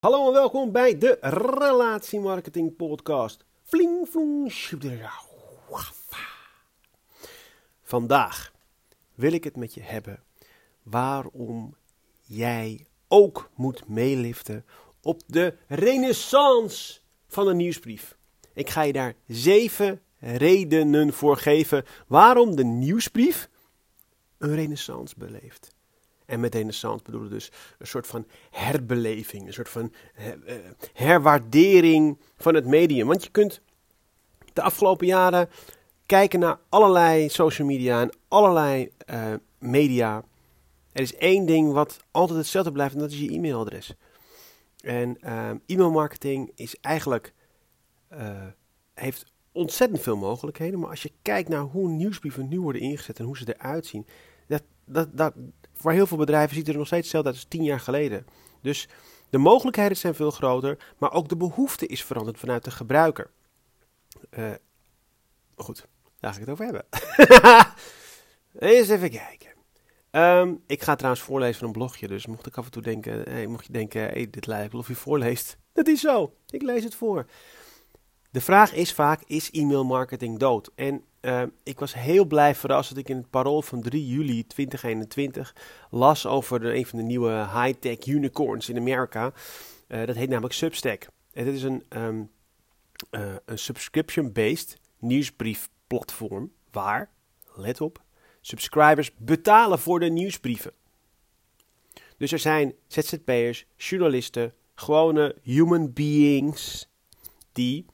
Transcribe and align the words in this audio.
Hallo 0.00 0.26
en 0.26 0.32
welkom 0.32 0.72
bij 0.72 0.98
de 0.98 1.18
Relatiemarketing 1.20 2.76
Podcast. 2.76 3.44
Fling, 3.62 4.08
Vandaag 7.82 8.52
wil 9.14 9.32
ik 9.32 9.44
het 9.44 9.56
met 9.56 9.74
je 9.74 9.80
hebben 9.80 10.22
waarom 10.82 11.76
jij 12.22 12.86
ook 13.08 13.50
moet 13.54 13.88
meeliften 13.88 14.64
op 15.02 15.20
de 15.26 15.54
renaissance 15.68 17.00
van 17.28 17.48
een 17.48 17.56
nieuwsbrief. 17.56 18.16
Ik 18.54 18.70
ga 18.70 18.82
je 18.82 18.92
daar 18.92 19.14
zeven 19.26 20.02
redenen 20.18 21.12
voor 21.12 21.36
geven 21.36 21.84
waarom 22.06 22.56
de 22.56 22.64
nieuwsbrief 22.64 23.48
een 24.38 24.54
renaissance 24.54 25.14
beleeft. 25.18 25.78
En 26.30 26.40
met 26.40 26.54
renaissance 26.54 27.04
bedoelen 27.04 27.28
we 27.28 27.34
dus 27.34 27.50
een 27.78 27.86
soort 27.86 28.06
van 28.06 28.26
herbeleving, 28.50 29.46
een 29.46 29.52
soort 29.52 29.68
van 29.68 29.92
eh, 30.14 30.54
herwaardering 30.92 32.18
van 32.36 32.54
het 32.54 32.66
medium. 32.66 33.06
Want 33.06 33.24
je 33.24 33.30
kunt 33.30 33.60
de 34.52 34.62
afgelopen 34.62 35.06
jaren 35.06 35.48
kijken 36.06 36.40
naar 36.40 36.58
allerlei 36.68 37.28
social 37.28 37.66
media 37.66 38.00
en 38.00 38.12
allerlei 38.28 38.90
uh, 39.10 39.34
media. 39.58 40.24
Er 40.92 41.02
is 41.02 41.14
één 41.14 41.46
ding 41.46 41.72
wat 41.72 42.04
altijd 42.10 42.38
hetzelfde 42.38 42.72
blijft 42.72 42.94
en 42.94 43.00
dat 43.00 43.10
is 43.10 43.20
je 43.20 43.32
e-mailadres. 43.32 43.94
En 44.80 45.18
e-mailmarketing 45.66 46.52
is 46.54 46.76
eigenlijk, 46.80 47.34
uh, 48.12 48.46
heeft 48.94 49.32
ontzettend 49.52 50.00
veel 50.00 50.16
mogelijkheden. 50.16 50.78
Maar 50.78 50.90
als 50.90 51.02
je 51.02 51.12
kijkt 51.22 51.48
naar 51.48 51.62
hoe 51.62 51.88
nieuwsbrieven 51.88 52.48
nu 52.48 52.60
worden 52.60 52.82
ingezet 52.82 53.18
en 53.18 53.24
hoe 53.24 53.36
ze 53.36 53.54
eruit 53.54 53.86
zien, 53.86 54.06
dat, 54.92 55.16
dat, 55.16 55.34
voor 55.72 55.92
heel 55.92 56.06
veel 56.06 56.16
bedrijven 56.16 56.56
ziet 56.56 56.68
er 56.68 56.76
nog 56.76 56.86
steeds 56.86 57.02
hetzelfde 57.02 57.30
uit 57.30 57.38
als 57.38 57.48
tien 57.48 57.64
jaar 57.64 57.80
geleden. 57.80 58.26
Dus 58.62 58.88
de 59.30 59.38
mogelijkheden 59.38 59.96
zijn 59.96 60.14
veel 60.14 60.30
groter, 60.30 60.78
maar 60.98 61.12
ook 61.12 61.28
de 61.28 61.36
behoefte 61.36 61.86
is 61.86 62.04
veranderd 62.04 62.38
vanuit 62.38 62.64
de 62.64 62.70
gebruiker. 62.70 63.30
Uh, 64.38 64.50
goed, 65.56 65.86
daar 66.20 66.32
ga 66.32 66.40
ik 66.40 66.46
het 66.46 66.52
over 66.52 66.64
hebben. 66.64 66.84
Eens 68.58 68.88
even 68.88 69.10
kijken. 69.10 69.48
Um, 70.12 70.62
ik 70.66 70.82
ga 70.82 70.94
trouwens 70.94 71.22
voorlezen 71.22 71.58
van 71.58 71.66
een 71.66 71.72
blogje, 71.72 72.08
dus 72.08 72.26
mocht 72.26 72.46
ik 72.46 72.56
af 72.56 72.64
en 72.64 72.70
toe 72.70 72.82
denken, 72.82 73.22
hey, 73.22 73.46
mocht 73.46 73.66
je 73.66 73.72
denken, 73.72 74.00
hey, 74.00 74.30
dit 74.30 74.46
lijkt 74.46 74.72
wel 74.72 74.80
of 74.80 74.88
je 74.88 74.94
voorleest. 74.94 75.58
Dat 75.72 75.86
is 75.86 76.00
zo, 76.00 76.34
ik 76.48 76.62
lees 76.62 76.84
het 76.84 76.94
voor. 76.94 77.26
De 78.30 78.40
vraag 78.40 78.74
is 78.74 78.92
vaak, 78.92 79.22
is 79.26 79.50
e-mail 79.50 79.84
marketing 79.84 80.38
dood? 80.38 80.70
En 80.74 81.04
uh, 81.20 81.42
ik 81.62 81.78
was 81.78 81.94
heel 81.94 82.24
blij 82.24 82.54
verrast 82.54 82.88
dat 82.88 82.98
ik 82.98 83.08
in 83.08 83.16
het 83.16 83.30
parool 83.30 83.62
van 83.62 83.80
3 83.80 84.06
juli 84.06 84.46
2021 84.46 85.54
las 85.90 86.26
over 86.26 86.74
een 86.74 86.86
van 86.86 86.98
de 86.98 87.04
nieuwe 87.04 87.48
high-tech 87.52 88.06
unicorns 88.06 88.68
in 88.68 88.76
Amerika. 88.76 89.32
Uh, 89.88 90.06
dat 90.06 90.16
heet 90.16 90.28
namelijk 90.28 90.54
Substack. 90.54 91.08
En 91.32 91.44
dit 91.44 91.54
is 91.54 91.62
een, 91.62 91.84
um, 91.88 92.30
uh, 93.10 93.34
een 93.44 93.58
subscription-based 93.58 94.78
nieuwsbriefplatform 94.98 96.52
waar, 96.70 97.10
let 97.54 97.80
op, 97.80 98.02
subscribers 98.40 99.14
betalen 99.16 99.78
voor 99.78 100.00
de 100.00 100.10
nieuwsbrieven. 100.10 100.72
Dus 102.16 102.32
er 102.32 102.38
zijn 102.38 102.74
ZZP'ers, 102.86 103.66
journalisten, 103.76 104.54
gewone 104.74 105.36
human 105.42 105.92
beings 105.92 106.88
die 107.52 107.86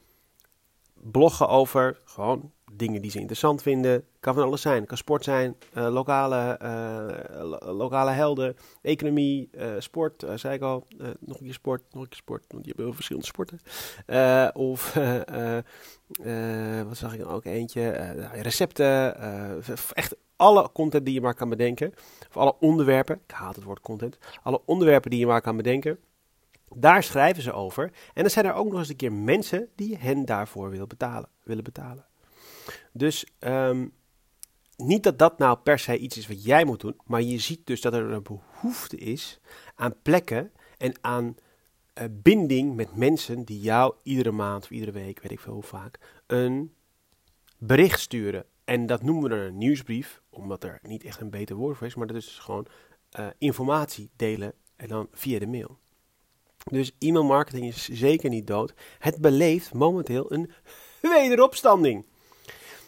bloggen 0.94 1.48
over 1.48 2.00
gewoon 2.04 2.52
dingen 2.76 3.02
die 3.02 3.10
ze 3.10 3.18
interessant 3.18 3.62
vinden. 3.62 4.04
Kan 4.20 4.34
van 4.34 4.42
alles 4.42 4.60
zijn. 4.60 4.86
Kan 4.86 4.96
sport 4.96 5.24
zijn, 5.24 5.56
uh, 5.74 5.88
lokale, 5.88 6.58
uh, 6.62 7.74
lokale 7.76 8.10
helden, 8.10 8.56
economie, 8.82 9.48
uh, 9.54 9.66
sport, 9.78 10.24
zei 10.34 10.54
ik 10.54 10.62
al. 10.62 10.86
nog 11.20 11.38
een 11.38 11.44
keer 11.44 11.52
sport, 11.52 11.82
nog 11.92 12.02
een 12.02 12.08
keer 12.08 12.18
sport. 12.18 12.44
Want 12.48 12.64
je 12.64 12.70
hebt 12.70 12.82
heel 12.82 12.92
verschillende 12.92 13.26
sporten. 13.26 13.60
of, 14.54 14.94
wat 16.88 16.96
zag 16.96 17.12
ik 17.12 17.20
dan 17.20 17.28
ook 17.28 17.44
eentje? 17.44 17.90
recepten. 18.32 19.16
echt 19.92 20.16
alle 20.36 20.72
content 20.72 21.04
die 21.04 21.14
je 21.14 21.20
maar 21.20 21.34
kan 21.34 21.48
bedenken. 21.48 21.92
Of 22.28 22.36
alle 22.36 22.54
onderwerpen. 22.60 23.20
Ik 23.26 23.34
haat 23.34 23.56
het 23.56 23.64
woord 23.64 23.80
content. 23.80 24.18
Alle 24.42 24.60
onderwerpen 24.64 25.10
die 25.10 25.20
je 25.20 25.26
maar 25.26 25.40
kan 25.40 25.56
bedenken. 25.56 25.98
Daar 26.74 27.02
schrijven 27.02 27.42
ze 27.42 27.52
over. 27.52 27.84
En 28.14 28.22
dan 28.22 28.30
zijn 28.30 28.44
er 28.44 28.54
ook 28.54 28.70
nog 28.70 28.78
eens 28.78 28.88
een 28.88 28.96
keer 28.96 29.12
mensen 29.12 29.68
die 29.74 29.96
hen 29.98 30.24
daarvoor 30.24 30.70
willen 30.70 30.88
betalen. 30.88 31.28
Willen 31.42 31.64
betalen. 31.64 32.06
Dus 32.92 33.26
um, 33.40 33.92
niet 34.76 35.02
dat 35.02 35.18
dat 35.18 35.38
nou 35.38 35.58
per 35.58 35.78
se 35.78 35.98
iets 35.98 36.16
is 36.16 36.26
wat 36.26 36.44
jij 36.44 36.64
moet 36.64 36.80
doen, 36.80 36.96
maar 37.04 37.22
je 37.22 37.38
ziet 37.38 37.66
dus 37.66 37.80
dat 37.80 37.92
er 37.92 38.10
een 38.10 38.22
behoefte 38.22 38.96
is 38.96 39.40
aan 39.74 39.94
plekken 40.02 40.52
en 40.78 40.94
aan 41.00 41.36
uh, 41.94 42.04
binding 42.10 42.74
met 42.74 42.96
mensen 42.96 43.44
die 43.44 43.60
jou 43.60 43.94
iedere 44.02 44.30
maand 44.30 44.64
of 44.64 44.70
iedere 44.70 44.92
week, 44.92 45.20
weet 45.22 45.32
ik 45.32 45.40
veel 45.40 45.52
hoe 45.52 45.62
vaak, 45.62 45.98
een 46.26 46.74
bericht 47.58 48.00
sturen. 48.00 48.44
En 48.64 48.86
dat 48.86 49.02
noemen 49.02 49.22
we 49.22 49.28
dan 49.28 49.38
een 49.38 49.58
nieuwsbrief, 49.58 50.22
omdat 50.30 50.64
er 50.64 50.78
niet 50.82 51.04
echt 51.04 51.20
een 51.20 51.30
beter 51.30 51.56
woord 51.56 51.76
voor 51.76 51.86
is, 51.86 51.94
maar 51.94 52.06
dat 52.06 52.16
is 52.16 52.24
dus 52.24 52.38
gewoon 52.38 52.66
uh, 53.18 53.26
informatie 53.38 54.10
delen 54.16 54.52
en 54.76 54.88
dan 54.88 55.08
via 55.12 55.38
de 55.38 55.46
mail. 55.46 55.78
Dus 56.70 56.92
e-mailmarketing 56.98 57.66
is 57.66 57.88
zeker 57.88 58.30
niet 58.30 58.46
dood. 58.46 58.74
Het 58.98 59.20
beleeft 59.20 59.74
momenteel 59.74 60.32
een 60.32 60.50
wederopstanding. 61.00 62.04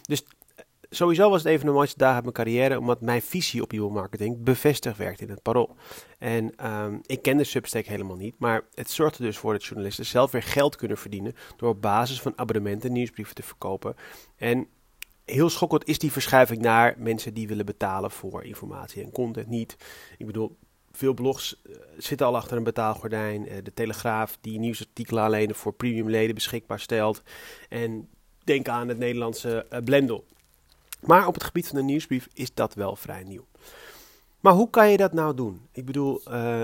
Dus 0.09 0.23
eh, 0.23 0.63
sowieso 0.89 1.29
was 1.29 1.43
het 1.43 1.51
even 1.51 1.65
de 1.65 1.71
mooiste 1.71 1.97
dagen 1.97 2.15
uit 2.15 2.23
mijn 2.23 2.35
carrière, 2.35 2.79
omdat 2.79 3.01
mijn 3.01 3.21
visie 3.21 3.61
op 3.61 3.71
e-mailmarketing 3.71 4.43
bevestigd 4.43 4.97
werd 4.97 5.21
in 5.21 5.29
het 5.29 5.41
parool. 5.41 5.75
En 6.17 6.71
um, 6.71 7.01
ik 7.05 7.21
kende 7.21 7.43
Substack 7.43 7.85
helemaal 7.85 8.15
niet, 8.15 8.35
maar 8.39 8.65
het 8.73 8.89
zorgde 8.89 9.23
dus 9.23 9.37
voor 9.37 9.53
dat 9.53 9.65
journalisten 9.65 10.05
zelf 10.05 10.31
weer 10.31 10.43
geld 10.43 10.75
kunnen 10.75 10.97
verdienen 10.97 11.35
door 11.57 11.69
op 11.69 11.81
basis 11.81 12.21
van 12.21 12.33
abonnementen 12.35 12.91
nieuwsbrieven 12.91 13.35
te 13.35 13.43
verkopen. 13.43 13.95
En 14.35 14.67
heel 15.25 15.49
schokkend 15.49 15.87
is 15.87 15.99
die 15.99 16.11
verschuiving 16.11 16.61
naar 16.61 16.95
mensen 16.97 17.33
die 17.33 17.47
willen 17.47 17.65
betalen 17.65 18.11
voor 18.11 18.43
informatie 18.43 19.03
en 19.03 19.11
content 19.11 19.47
niet. 19.47 19.75
Ik 20.17 20.25
bedoel, 20.25 20.57
veel 20.91 21.13
blogs 21.13 21.61
uh, 21.63 21.75
zitten 21.97 22.27
al 22.27 22.35
achter 22.35 22.57
een 22.57 22.63
betaalgordijn. 22.63 23.45
Uh, 23.45 23.57
de 23.63 23.73
Telegraaf 23.73 24.37
die 24.41 24.59
nieuwsartikelen 24.59 25.23
alleen 25.23 25.55
voor 25.55 25.73
premiumleden 25.73 26.35
beschikbaar 26.35 26.79
stelt. 26.79 27.23
En 27.69 28.09
denk 28.49 28.67
aan 28.67 28.87
het 28.87 28.97
Nederlandse 28.97 29.65
uh, 29.73 29.79
Blendel. 29.83 30.25
Maar 30.99 31.27
op 31.27 31.33
het 31.33 31.43
gebied 31.43 31.67
van 31.67 31.77
de 31.77 31.83
nieuwsbrief 31.83 32.27
is 32.33 32.53
dat 32.53 32.73
wel 32.73 32.95
vrij 32.95 33.23
nieuw. 33.23 33.45
Maar 34.39 34.53
hoe 34.53 34.69
kan 34.69 34.89
je 34.89 34.97
dat 34.97 35.13
nou 35.13 35.35
doen? 35.35 35.67
Ik 35.71 35.85
bedoel, 35.85 36.21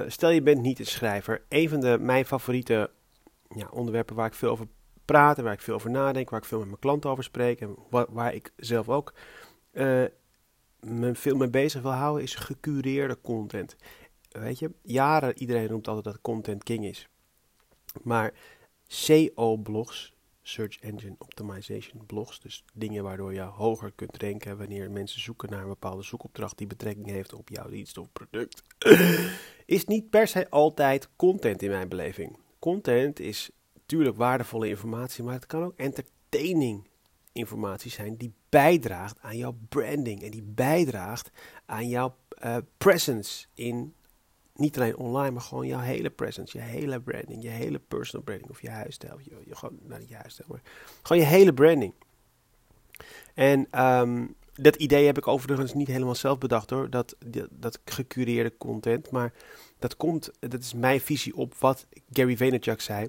stel 0.07 0.29
je 0.29 0.41
bent 0.41 0.61
niet 0.61 0.79
een 0.79 0.85
schrijver. 0.85 1.41
Een 1.49 1.69
van 1.69 1.79
de, 1.79 1.97
mijn 1.99 2.25
favoriete 2.25 2.89
ja, 3.55 3.67
onderwerpen 3.71 4.15
waar 4.15 4.25
ik 4.25 4.33
veel 4.33 4.49
over 4.49 4.67
praat 5.05 5.37
en 5.37 5.43
waar 5.43 5.53
ik 5.53 5.61
veel 5.61 5.73
over 5.73 5.89
nadenk, 5.89 6.29
waar 6.29 6.39
ik 6.39 6.45
veel 6.45 6.57
met 6.57 6.67
mijn 6.67 6.79
klanten 6.79 7.09
over 7.09 7.23
spreek 7.23 7.61
en 7.61 7.75
waar, 7.89 8.33
ik 8.33 8.53
zelf 8.57 8.89
ook 8.89 9.13
me 10.79 11.11
veel 11.13 11.35
mee 11.35 11.49
bezig 11.49 11.81
wil 11.81 11.91
houden, 11.91 12.23
is 12.23 12.35
gecureerde 12.35 13.17
content 13.21 13.75
weet 14.39 14.59
je, 14.59 14.71
jaren 14.81 15.37
iedereen 15.37 15.67
roept 15.67 15.87
altijd 15.87 16.05
dat 16.05 16.21
content 16.21 16.63
king 16.63 16.85
is. 16.85 17.07
Maar 18.03 18.33
CO-blogs, 19.05 20.14
Search 20.47 20.79
Engine 20.79 21.15
Optimization 21.17 22.05
blogs, 22.05 22.39
dus 22.39 22.63
dingen 22.73 23.03
waardoor 23.03 23.33
je 23.33 23.41
hoger 23.41 23.91
kunt 23.91 24.21
ranken 24.21 24.57
wanneer 24.57 24.91
mensen 24.91 25.21
zoeken 25.21 25.49
naar 25.49 25.61
een 25.61 25.67
bepaalde 25.67 26.03
zoekopdracht 26.03 26.57
die 26.57 26.67
betrekking 26.67 27.09
heeft 27.09 27.33
op 27.33 27.49
jouw 27.49 27.69
dienst 27.69 27.97
of 27.97 28.11
product, 28.11 28.63
is 29.65 29.85
niet 29.85 30.09
per 30.09 30.27
se 30.27 30.49
altijd 30.49 31.09
content 31.15 31.61
in 31.61 31.69
mijn 31.69 31.89
beleving. 31.89 32.37
Content 32.59 33.19
is 33.19 33.49
natuurlijk 33.73 34.17
waardevolle 34.17 34.67
informatie, 34.67 35.23
maar 35.23 35.33
het 35.33 35.45
kan 35.45 35.63
ook 35.63 35.75
entertaining 35.75 36.87
informatie 37.31 37.91
zijn 37.91 38.15
die 38.17 38.33
bijdraagt 38.49 39.19
aan 39.21 39.37
jouw 39.37 39.57
branding 39.69 40.23
en 40.23 40.31
die 40.31 40.43
bijdraagt 40.43 41.31
aan 41.65 41.89
jouw 41.89 42.15
uh, 42.43 42.57
presence 42.77 43.45
in 43.53 43.93
niet 44.55 44.77
alleen 44.77 44.97
online, 44.97 45.31
maar 45.31 45.41
gewoon 45.41 45.67
jouw 45.67 45.79
hele 45.79 46.09
presence, 46.09 46.57
je 46.57 46.63
hele 46.63 47.01
branding, 47.01 47.43
je 47.43 47.49
hele 47.49 47.79
personal 47.79 48.25
branding 48.25 48.49
of 48.49 48.61
je 48.61 48.69
huisstijl. 48.69 49.19
Je, 49.23 49.41
je, 49.45 49.55
gewoon, 49.55 49.79
nou 49.83 49.99
niet 49.99 50.09
je 50.09 50.15
huisstijl, 50.15 50.49
maar 50.51 50.61
gewoon 51.01 51.21
je 51.21 51.27
hele 51.27 51.53
branding. 51.53 51.93
En 53.33 53.85
um, 53.85 54.35
dat 54.53 54.75
idee 54.75 55.05
heb 55.05 55.17
ik 55.17 55.27
overigens 55.27 55.73
niet 55.73 55.87
helemaal 55.87 56.15
zelf 56.15 56.37
bedacht 56.37 56.69
hoor, 56.69 56.89
dat, 56.89 57.15
dat 57.51 57.79
gecureerde 57.85 58.57
content. 58.57 59.11
Maar 59.11 59.33
dat 59.79 59.97
komt, 59.97 60.31
dat 60.39 60.61
is 60.61 60.73
mijn 60.73 61.01
visie 61.01 61.35
op 61.35 61.53
wat 61.53 61.87
Gary 62.09 62.37
Vaynerchuk 62.37 62.81
zei. 62.81 63.07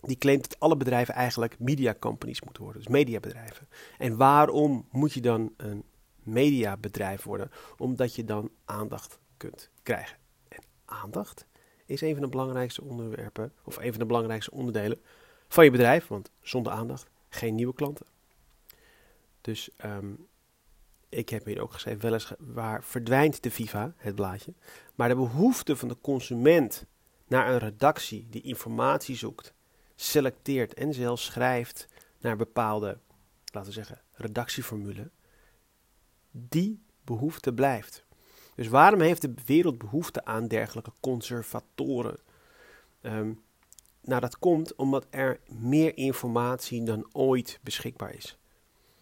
Die 0.00 0.18
claimt 0.18 0.48
dat 0.48 0.60
alle 0.60 0.76
bedrijven 0.76 1.14
eigenlijk 1.14 1.58
media 1.58 1.94
companies 1.98 2.42
moeten 2.42 2.62
worden, 2.62 2.82
dus 2.82 2.92
mediabedrijven. 2.92 3.68
En 3.98 4.16
waarom 4.16 4.86
moet 4.90 5.12
je 5.12 5.20
dan 5.20 5.52
een 5.56 5.84
mediabedrijf 6.22 7.22
worden? 7.22 7.50
Omdat 7.76 8.14
je 8.14 8.24
dan 8.24 8.50
aandacht 8.64 9.18
kunt 9.36 9.70
krijgen 9.82 10.16
aandacht 10.86 11.46
is 11.84 12.00
een 12.00 12.12
van 12.12 12.22
de 12.22 12.28
belangrijkste 12.28 12.82
onderwerpen, 12.82 13.52
of 13.62 13.76
een 13.76 13.90
van 13.90 13.98
de 13.98 14.06
belangrijkste 14.06 14.50
onderdelen 14.50 15.00
van 15.48 15.64
je 15.64 15.70
bedrijf. 15.70 16.06
Want 16.06 16.30
zonder 16.40 16.72
aandacht 16.72 17.10
geen 17.28 17.54
nieuwe 17.54 17.74
klanten. 17.74 18.06
Dus 19.40 19.70
um, 19.84 20.26
ik 21.08 21.28
heb 21.28 21.44
hier 21.44 21.60
ook 21.60 21.72
geschreven, 21.72 22.00
weliswaar 22.00 22.84
verdwijnt 22.84 23.42
de 23.42 23.50
Viva, 23.50 23.94
het 23.96 24.14
blaadje. 24.14 24.54
Maar 24.94 25.08
de 25.08 25.14
behoefte 25.14 25.76
van 25.76 25.88
de 25.88 25.96
consument 26.00 26.84
naar 27.26 27.52
een 27.52 27.58
redactie 27.58 28.26
die 28.30 28.42
informatie 28.42 29.16
zoekt, 29.16 29.54
selecteert 29.94 30.74
en 30.74 30.94
zelfs 30.94 31.24
schrijft 31.24 31.88
naar 32.18 32.36
bepaalde, 32.36 32.98
laten 33.52 33.68
we 33.68 33.74
zeggen, 33.74 34.00
redactieformule, 34.12 35.10
die 36.30 36.82
behoefte 37.04 37.52
blijft. 37.52 38.05
Dus 38.56 38.68
waarom 38.68 39.00
heeft 39.00 39.22
de 39.22 39.34
wereld 39.46 39.78
behoefte 39.78 40.24
aan 40.24 40.48
dergelijke 40.48 40.92
conservatoren? 41.00 42.18
Ehm, 43.00 43.32
nou, 44.00 44.20
dat 44.20 44.38
komt 44.38 44.74
omdat 44.74 45.06
er 45.10 45.40
meer 45.48 45.96
informatie 45.96 46.82
dan 46.82 47.08
ooit 47.12 47.60
beschikbaar 47.62 48.14
is. 48.14 48.38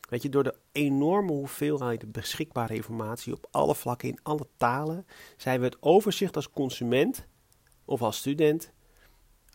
Weet 0.08 0.22
je, 0.22 0.28
door 0.28 0.42
de 0.42 0.54
enorme 0.72 1.32
hoeveelheid 1.32 2.12
beschikbare 2.12 2.74
informatie 2.74 3.32
op 3.32 3.48
alle 3.50 3.74
vlakken, 3.74 4.08
in 4.08 4.18
alle 4.22 4.46
talen, 4.56 5.06
zijn 5.36 5.60
we 5.60 5.66
het 5.66 5.76
overzicht 5.80 6.36
als 6.36 6.50
consument 6.50 7.26
of 7.84 8.02
als 8.02 8.16
student 8.16 8.72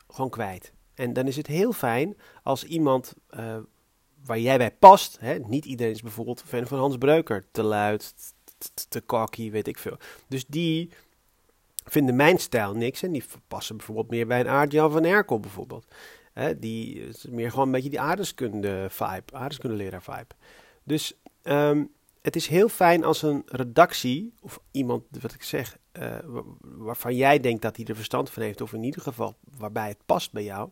gewoon 0.07 0.29
kwijt. 0.29 0.73
En 0.93 1.13
dan 1.13 1.27
is 1.27 1.35
het 1.35 1.47
heel 1.47 1.71
fijn 1.71 2.17
als 2.43 2.63
iemand 2.63 3.13
uh, 3.31 3.57
waar 4.25 4.39
jij 4.39 4.57
bij 4.57 4.71
past, 4.71 5.19
hè, 5.19 5.39
niet 5.39 5.65
iedereen 5.65 5.93
is 5.93 6.01
bijvoorbeeld 6.01 6.41
fan 6.41 6.67
van 6.67 6.79
Hans 6.79 6.97
Breuker, 6.97 7.51
te 7.51 7.63
luid, 7.63 8.13
te 8.89 9.05
cocky, 9.05 9.51
weet 9.51 9.67
ik 9.67 9.77
veel. 9.77 9.97
Dus 10.27 10.45
die 10.45 10.89
vinden 11.85 12.15
mijn 12.15 12.37
stijl 12.37 12.73
niks 12.73 13.03
en 13.03 13.11
die 13.11 13.23
passen 13.47 13.77
bijvoorbeeld 13.77 14.09
meer 14.09 14.27
bij 14.27 14.39
een 14.39 14.47
Aardjan 14.47 14.91
van 14.91 15.03
Erkel 15.03 15.39
bijvoorbeeld. 15.39 15.85
Hè, 16.33 16.59
die 16.59 17.07
is 17.07 17.25
meer 17.29 17.49
gewoon 17.49 17.65
een 17.65 17.71
beetje 17.71 17.89
die 17.89 17.99
aardeskunde 17.99 18.87
vibe, 18.89 19.33
aardeskunde 19.33 19.75
leraar 19.75 20.03
vibe. 20.03 20.35
Dus 20.83 21.13
um, 21.43 21.91
het 22.21 22.35
is 22.35 22.47
heel 22.47 22.69
fijn 22.69 23.03
als 23.03 23.21
een 23.21 23.43
redactie 23.45 24.33
of 24.41 24.59
iemand, 24.71 25.03
wat 25.21 25.33
ik 25.33 25.43
zeg, 25.43 25.77
uh, 25.93 26.17
waarvan 26.61 27.15
jij 27.15 27.39
denkt 27.39 27.61
dat 27.61 27.75
hij 27.75 27.85
er 27.85 27.95
verstand 27.95 28.29
van 28.29 28.43
heeft, 28.43 28.61
of 28.61 28.73
in 28.73 28.83
ieder 28.83 29.01
geval 29.01 29.35
waarbij 29.57 29.87
het 29.87 30.05
past 30.05 30.31
bij 30.31 30.43
jou, 30.43 30.69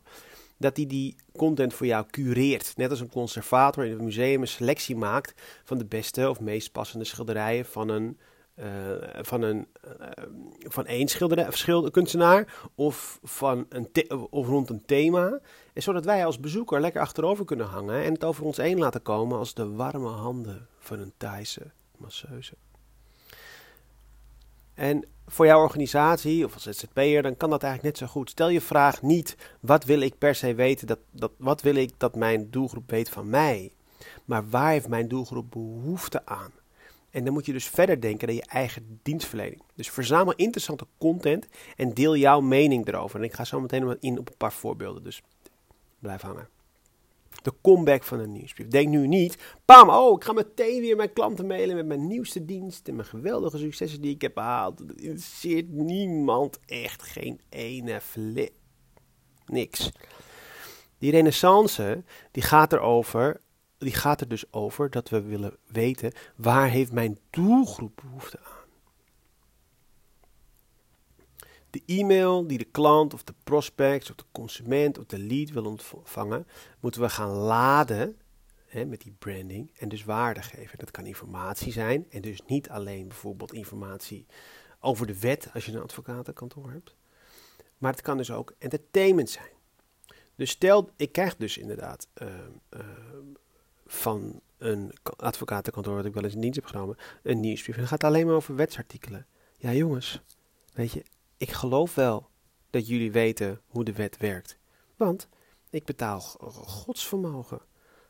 dat 0.58 0.76
hij 0.76 0.86
die 0.86 1.16
content 1.36 1.74
voor 1.74 1.86
jou 1.86 2.06
cureert. 2.10 2.76
Net 2.76 2.90
als 2.90 3.00
een 3.00 3.10
conservator 3.10 3.84
in 3.84 3.90
het 3.90 4.00
museum 4.00 4.40
een 4.40 4.48
selectie 4.48 4.96
maakt 4.96 5.42
van 5.64 5.78
de 5.78 5.84
beste 5.84 6.30
of 6.30 6.40
meest 6.40 6.72
passende 6.72 7.04
schilderijen 7.04 7.64
van 7.64 7.88
een, 7.88 8.18
uh, 8.56 8.64
van 9.20 9.42
een 9.42 9.66
uh, 9.84 10.06
van 10.58 10.86
één 10.86 11.08
schilderij, 11.08 11.46
schilder, 11.50 11.90
kunstenaar 11.90 12.54
of, 12.74 13.18
van 13.22 13.66
een 13.68 14.10
of 14.30 14.46
rond 14.46 14.70
een 14.70 14.84
thema. 14.86 15.40
En 15.72 15.82
zodat 15.82 16.04
wij 16.04 16.24
als 16.24 16.40
bezoeker 16.40 16.80
lekker 16.80 17.00
achterover 17.00 17.44
kunnen 17.44 17.66
hangen 17.66 18.02
en 18.02 18.12
het 18.12 18.24
over 18.24 18.44
ons 18.44 18.56
heen 18.56 18.78
laten 18.78 19.02
komen 19.02 19.38
als 19.38 19.54
de 19.54 19.70
warme 19.70 20.08
handen 20.08 20.68
van 20.78 20.98
een 20.98 21.12
Thaise 21.16 21.70
masseuse. 21.96 22.54
En 24.78 25.04
voor 25.26 25.46
jouw 25.46 25.60
organisatie 25.60 26.44
of 26.44 26.54
als 26.54 26.62
ZZP'er, 26.62 27.22
dan 27.22 27.36
kan 27.36 27.50
dat 27.50 27.62
eigenlijk 27.62 27.82
net 27.82 28.08
zo 28.08 28.12
goed. 28.12 28.30
Stel 28.30 28.48
je 28.48 28.60
vraag 28.60 29.02
niet, 29.02 29.36
wat 29.60 29.84
wil 29.84 30.00
ik 30.00 30.18
per 30.18 30.34
se 30.34 30.54
weten, 30.54 30.86
dat, 30.86 30.98
dat, 31.10 31.30
wat 31.36 31.62
wil 31.62 31.74
ik 31.74 31.92
dat 31.96 32.16
mijn 32.16 32.50
doelgroep 32.50 32.90
weet 32.90 33.10
van 33.10 33.30
mij? 33.30 33.72
Maar 34.24 34.48
waar 34.48 34.70
heeft 34.70 34.88
mijn 34.88 35.08
doelgroep 35.08 35.50
behoefte 35.50 36.26
aan? 36.26 36.52
En 37.10 37.24
dan 37.24 37.32
moet 37.32 37.46
je 37.46 37.52
dus 37.52 37.68
verder 37.68 38.00
denken 38.00 38.26
naar 38.26 38.36
je 38.36 38.46
eigen 38.46 39.00
dienstverlening. 39.02 39.62
Dus 39.74 39.90
verzamel 39.90 40.34
interessante 40.34 40.86
content 40.98 41.46
en 41.76 41.94
deel 41.94 42.16
jouw 42.16 42.40
mening 42.40 42.88
erover. 42.88 43.18
En 43.18 43.24
ik 43.24 43.32
ga 43.34 43.44
zo 43.44 43.60
meteen 43.60 43.96
in 44.00 44.18
op 44.18 44.28
een 44.28 44.36
paar 44.36 44.52
voorbeelden, 44.52 45.02
dus 45.04 45.22
blijf 45.98 46.20
hangen 46.20 46.57
de 47.42 47.52
comeback 47.62 48.02
van 48.02 48.18
een 48.18 48.32
nieuwsbrief. 48.32 48.68
Denk 48.68 48.88
nu 48.88 49.06
niet, 49.06 49.38
pam, 49.64 49.90
oh, 49.90 50.16
ik 50.16 50.24
ga 50.24 50.32
meteen 50.32 50.80
weer 50.80 50.96
mijn 50.96 51.12
klanten 51.12 51.46
mailen 51.46 51.76
met 51.76 51.86
mijn 51.86 52.06
nieuwste 52.06 52.44
dienst 52.44 52.88
en 52.88 52.96
mijn 52.96 53.08
geweldige 53.08 53.58
successen 53.58 54.00
die 54.00 54.14
ik 54.14 54.22
heb 54.22 54.34
behaald. 54.34 54.78
Dat 54.78 55.00
interesseert 55.00 55.68
niemand 55.68 56.58
echt, 56.66 57.02
geen 57.02 57.40
ene 57.48 58.00
flip. 58.00 58.52
Niks. 59.46 59.90
Die 60.98 61.10
renaissance, 61.10 62.02
die 62.30 62.42
gaat 62.42 62.72
erover, 62.72 63.40
die 63.78 63.92
gaat 63.92 64.20
er 64.20 64.28
dus 64.28 64.52
over 64.52 64.90
dat 64.90 65.08
we 65.08 65.22
willen 65.22 65.56
weten, 65.66 66.12
waar 66.36 66.68
heeft 66.68 66.92
mijn 66.92 67.18
doelgroep 67.30 68.00
behoefte 68.02 68.38
aan? 68.38 68.57
De 71.70 71.82
e-mail 71.86 72.46
die 72.46 72.58
de 72.58 72.64
klant 72.64 73.14
of 73.14 73.24
de 73.24 73.34
prospect 73.44 74.10
of 74.10 74.16
de 74.16 74.24
consument 74.32 74.98
of 74.98 75.04
de 75.04 75.18
lead 75.18 75.50
wil 75.50 75.64
ontvangen, 75.64 76.46
moeten 76.80 77.00
we 77.00 77.08
gaan 77.08 77.30
laden 77.30 78.16
hè, 78.66 78.84
met 78.84 79.00
die 79.00 79.14
branding 79.18 79.70
en 79.78 79.88
dus 79.88 80.04
waarde 80.04 80.42
geven. 80.42 80.78
Dat 80.78 80.90
kan 80.90 81.06
informatie 81.06 81.72
zijn 81.72 82.06
en 82.10 82.20
dus 82.20 82.40
niet 82.46 82.68
alleen 82.68 83.08
bijvoorbeeld 83.08 83.52
informatie 83.52 84.26
over 84.80 85.06
de 85.06 85.18
wet 85.18 85.50
als 85.54 85.66
je 85.66 85.72
een 85.72 85.82
advocatenkantoor 85.82 86.70
hebt, 86.70 86.94
maar 87.78 87.92
het 87.92 88.00
kan 88.00 88.16
dus 88.16 88.30
ook 88.30 88.54
entertainment 88.58 89.30
zijn. 89.30 89.50
Dus 90.34 90.50
stel, 90.50 90.90
ik 90.96 91.12
krijg 91.12 91.36
dus 91.36 91.58
inderdaad 91.58 92.08
uh, 92.22 92.28
uh, 92.70 92.80
van 93.86 94.40
een 94.58 94.92
advocatenkantoor 95.16 95.94
wat 95.94 96.04
ik 96.04 96.14
wel 96.14 96.24
eens 96.24 96.34
in 96.34 96.40
dienst 96.40 96.56
heb 96.56 96.66
genomen, 96.66 96.96
een 97.22 97.40
nieuwsbrief. 97.40 97.74
En 97.74 97.80
het 97.80 97.90
gaat 97.90 98.04
alleen 98.04 98.26
maar 98.26 98.34
over 98.34 98.54
wetsartikelen. 98.54 99.26
Ja 99.56 99.72
jongens, 99.72 100.20
weet 100.72 100.92
je, 100.92 101.02
ik 101.38 101.50
geloof 101.50 101.94
wel 101.94 102.28
dat 102.70 102.88
jullie 102.88 103.12
weten 103.12 103.60
hoe 103.66 103.84
de 103.84 103.92
wet 103.92 104.16
werkt. 104.16 104.58
Want 104.96 105.28
ik 105.70 105.84
betaal 105.84 106.20
godsvermogen. 106.20 107.60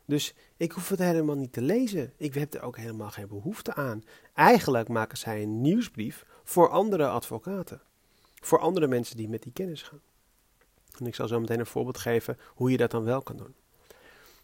Dus 0.05 0.35
ik 0.57 0.73
hoef 0.73 0.89
het 0.89 0.99
helemaal 0.99 1.37
niet 1.37 1.53
te 1.53 1.63
lezen. 1.63 2.13
Ik 2.17 2.35
heb 2.35 2.55
er 2.55 2.63
ook 2.63 2.77
helemaal 2.77 3.11
geen 3.11 3.29
behoefte 3.29 3.75
aan. 3.75 4.05
Eigenlijk 4.35 4.89
maken 4.89 5.19
zij 5.19 5.43
een 5.43 5.61
nieuwsbrief 5.61 6.27
voor 6.45 6.69
andere 6.69 7.09
advocaten. 7.09 7.83
Voor 8.35 8.59
andere 8.59 8.87
mensen 8.87 9.17
die 9.17 9.29
met 9.29 9.43
die 9.43 9.53
kennis 9.53 9.83
gaan. 9.83 10.01
En 10.99 11.07
ik 11.07 11.15
zal 11.15 11.29
zo 11.29 11.41
meteen 11.41 11.59
een 11.59 11.67
voorbeeld 11.67 11.99
geven 11.99 12.39
hoe 12.55 12.71
je 12.71 12.77
dat 12.77 12.91
dan 12.91 13.05
wel 13.05 13.23
kan 13.23 13.37
doen. 13.37 13.55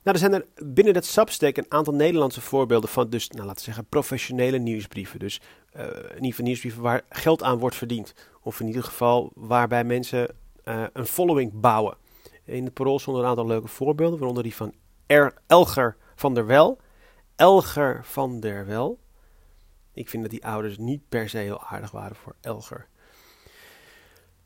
Nou, 0.05 0.17
er 0.17 0.19
zijn 0.19 0.33
er 0.33 0.47
binnen 0.73 0.95
dat 0.95 1.05
Substack 1.05 1.57
een 1.57 1.67
aantal 1.69 1.95
Nederlandse 1.95 2.41
voorbeelden 2.41 2.91
van, 2.91 3.11
dus, 3.11 3.29
nou, 3.29 3.47
laten 3.47 3.59
we 3.59 3.65
zeggen, 3.65 3.87
professionele 3.89 4.59
nieuwsbrieven. 4.59 5.19
Dus 5.19 5.41
uh, 5.77 5.87
in 6.15 6.25
ieder 6.25 6.43
nieuwsbrieven 6.43 6.83
waar 6.83 7.03
geld 7.09 7.43
aan 7.43 7.59
wordt 7.59 7.77
verdiend. 7.77 8.15
Of 8.43 8.61
in 8.61 8.67
ieder 8.67 8.83
geval 8.83 9.33
waarbij 9.35 9.85
mensen 9.85 10.37
uh, 10.65 10.85
een 10.93 11.07
following 11.07 11.61
bouwen. 11.61 11.97
In 12.45 12.65
het 12.65 12.75
parool 12.75 12.99
stonden 12.99 13.23
een 13.23 13.29
aantal 13.29 13.47
leuke 13.47 13.69
voorbeelden, 13.69 14.19
waaronder 14.19 14.43
die 14.43 14.55
van 14.55 14.75
er 15.07 15.35
Elger 15.47 15.97
van 16.15 16.35
der 16.35 16.47
Wel. 16.47 16.81
Elger 17.37 18.01
van 18.05 18.41
der 18.41 18.67
Wel. 18.67 18.99
Ik 19.93 20.09
vind 20.09 20.23
dat 20.23 20.33
die 20.33 20.47
ouders 20.47 20.79
niet 20.79 21.09
per 21.09 21.29
se 21.29 21.39
heel 21.39 21.65
aardig 21.65 21.91
waren 21.91 22.17
voor 22.17 22.35
Elger. 22.41 22.87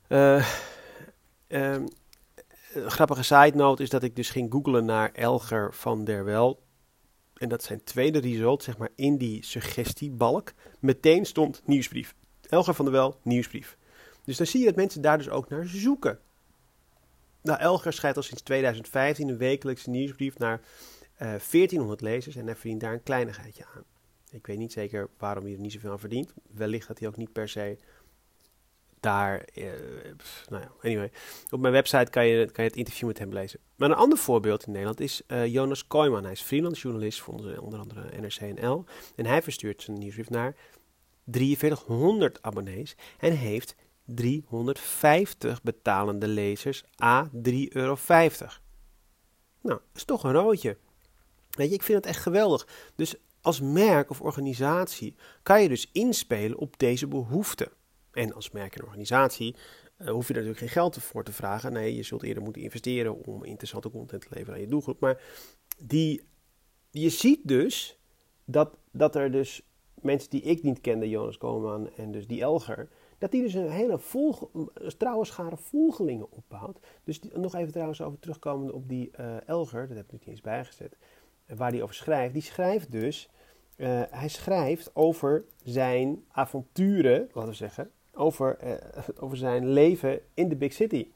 Uh, 0.08 0.44
een 2.72 2.90
grappige 2.90 3.22
side 3.22 3.52
note 3.54 3.82
is 3.82 3.90
dat 3.90 4.02
ik 4.02 4.16
dus 4.16 4.30
ging 4.30 4.52
googlen 4.52 4.84
naar 4.84 5.12
Elger 5.12 5.74
van 5.74 6.04
der 6.04 6.24
Wel. 6.24 6.62
En 7.34 7.48
dat 7.48 7.62
zijn 7.62 7.84
tweede 7.84 8.18
result, 8.18 8.62
zeg 8.62 8.78
maar, 8.78 8.90
in 8.94 9.16
die 9.16 9.44
suggestiebalk. 9.44 10.52
Meteen 10.80 11.26
stond 11.26 11.62
nieuwsbrief. 11.64 12.14
Elger 12.48 12.74
van 12.74 12.84
der 12.84 12.94
Wel, 12.94 13.18
nieuwsbrief. 13.22 13.76
Dus 14.24 14.36
dan 14.36 14.46
zie 14.46 14.60
je 14.60 14.66
dat 14.66 14.76
mensen 14.76 15.02
daar 15.02 15.18
dus 15.18 15.28
ook 15.28 15.48
naar 15.48 15.66
zoeken. 15.66 16.18
Nou, 17.42 17.60
Elger 17.60 17.92
schrijft 17.92 18.16
al 18.16 18.22
sinds 18.22 18.42
2015 18.42 19.28
een 19.28 19.38
wekelijkse 19.38 19.90
nieuwsbrief 19.90 20.38
naar 20.38 20.60
uh, 21.22 21.34
eh, 21.34 21.40
1400 21.50 22.00
lezers 22.00 22.36
en 22.36 22.46
hij 22.46 22.54
verdient 22.56 22.80
daar 22.80 22.92
een 22.92 23.02
kleinigheidje 23.02 23.64
aan. 23.74 23.84
Ik 24.30 24.46
weet 24.46 24.58
niet 24.58 24.72
zeker 24.72 25.08
waarom 25.18 25.44
hij 25.44 25.52
er 25.52 25.60
niet 25.60 25.72
zoveel 25.72 25.90
aan 25.90 25.98
verdient. 25.98 26.34
Wellicht 26.50 26.88
dat 26.88 26.98
hij 26.98 27.08
ook 27.08 27.16
niet 27.16 27.32
per 27.32 27.48
se 27.48 27.78
daar, 29.00 29.44
uh, 29.54 29.64
nou 30.48 30.62
ja, 30.62 30.70
anyway. 30.82 31.10
Op 31.50 31.60
mijn 31.60 31.72
website 31.72 32.10
kan 32.10 32.26
je, 32.26 32.50
kan 32.50 32.64
je 32.64 32.70
het 32.70 32.78
interview 32.78 33.06
met 33.06 33.18
hem 33.18 33.32
lezen. 33.32 33.60
Maar 33.76 33.90
een 33.90 33.96
ander 33.96 34.18
voorbeeld 34.18 34.66
in 34.66 34.72
Nederland 34.72 35.00
is 35.00 35.22
uh, 35.28 35.46
Jonas 35.46 35.86
Kooijman. 35.86 36.22
Hij 36.22 36.32
is 36.32 36.40
freelance 36.40 36.80
journalist 36.80 37.20
voor 37.20 37.58
onder 37.58 37.78
andere 37.78 38.20
NRC&L. 38.20 38.84
En 39.16 39.26
hij 39.26 39.42
verstuurt 39.42 39.82
zijn 39.82 39.98
nieuwsbrief 39.98 40.30
naar 40.30 40.54
4300 41.26 42.42
abonnees 42.42 42.96
en 43.18 43.32
heeft 43.32 43.74
350 44.04 45.62
betalende 45.62 46.28
lezers 46.28 46.84
a 47.02 47.30
3,50 47.32 47.32
euro. 47.68 47.96
Nou, 49.62 49.80
is 49.94 50.04
toch 50.04 50.24
een 50.24 50.32
roodje. 50.32 50.76
Weet 51.50 51.68
je, 51.68 51.74
ik 51.74 51.82
vind 51.82 51.98
het 51.98 52.06
echt 52.06 52.22
geweldig. 52.22 52.66
Dus 52.96 53.14
als 53.40 53.60
merk 53.60 54.10
of 54.10 54.20
organisatie 54.20 55.16
kan 55.42 55.62
je 55.62 55.68
dus 55.68 55.90
inspelen 55.92 56.58
op 56.58 56.78
deze 56.78 57.06
behoeften. 57.06 57.72
En 58.18 58.34
als 58.34 58.50
merk 58.50 58.76
en 58.76 58.84
organisatie 58.84 59.56
uh, 59.98 60.08
hoef 60.08 60.28
je 60.28 60.34
er 60.34 60.40
natuurlijk 60.40 60.58
geen 60.58 60.82
geld 60.82 61.02
voor 61.02 61.24
te 61.24 61.32
vragen. 61.32 61.72
Nee, 61.72 61.94
je 61.94 62.02
zult 62.02 62.22
eerder 62.22 62.42
moeten 62.42 62.62
investeren 62.62 63.26
om 63.26 63.44
interessante 63.44 63.90
content 63.90 64.22
te 64.22 64.28
leveren 64.30 64.54
aan 64.54 64.60
je 64.60 64.68
doelgroep. 64.68 65.00
Maar 65.00 65.22
die, 65.78 66.22
je 66.90 67.08
ziet 67.08 67.40
dus 67.48 67.98
dat, 68.44 68.76
dat 68.92 69.16
er 69.16 69.30
dus 69.30 69.62
mensen 69.94 70.30
die 70.30 70.42
ik 70.42 70.62
niet 70.62 70.80
kende, 70.80 71.08
Jonas 71.08 71.38
Koolman 71.38 71.90
en 71.96 72.12
dus 72.12 72.26
die 72.26 72.40
Elger, 72.40 72.88
dat 73.18 73.30
die 73.30 73.42
dus 73.42 73.54
een 73.54 73.70
hele 73.70 73.98
volg, 73.98 74.48
trouwe 74.96 75.24
schare 75.24 75.56
volgelingen 75.56 76.30
opbouwt. 76.30 76.78
Dus 77.04 77.20
nog 77.32 77.54
even 77.54 77.72
trouwens 77.72 78.00
over 78.00 78.18
terugkomende 78.18 78.72
op 78.72 78.88
die 78.88 79.10
uh, 79.20 79.48
Elger, 79.48 79.88
dat 79.88 79.96
heb 79.96 80.06
ik 80.06 80.12
niet 80.12 80.26
eens 80.26 80.40
bijgezet, 80.40 80.96
waar 81.46 81.70
die 81.70 81.82
over 81.82 81.94
schrijft. 81.94 82.32
Die 82.32 82.42
schrijft 82.42 82.92
dus, 82.92 83.28
hij 84.10 84.28
schrijft 84.28 84.90
over 84.94 85.44
zijn 85.62 86.24
avonturen, 86.28 87.28
laten 87.32 87.50
we 87.50 87.56
zeggen, 87.56 87.90
over, 88.18 88.58
eh, 88.58 88.74
over 89.24 89.36
zijn 89.36 89.68
leven 89.68 90.20
in 90.34 90.48
de 90.48 90.56
big 90.56 90.72
city. 90.72 91.08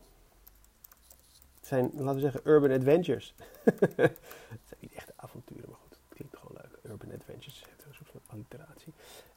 Zijn, 1.61 1.91
laten 1.95 2.15
we 2.15 2.21
zeggen, 2.21 2.41
urban 2.45 2.71
adventures. 2.71 3.35
het 3.65 4.19
zijn 4.65 4.79
niet 4.79 4.93
echte 4.93 5.13
avonturen, 5.17 5.69
maar 5.69 5.79
goed, 5.83 5.91
het 5.91 6.17
klinkt 6.17 6.37
gewoon 6.37 6.57
leuk. 6.63 6.93
Urban 6.93 7.13
adventures, 7.13 7.65
het 7.77 7.87
een 7.87 7.95
soort 7.95 8.11
van 8.11 8.21
alliteratie. 8.27 8.93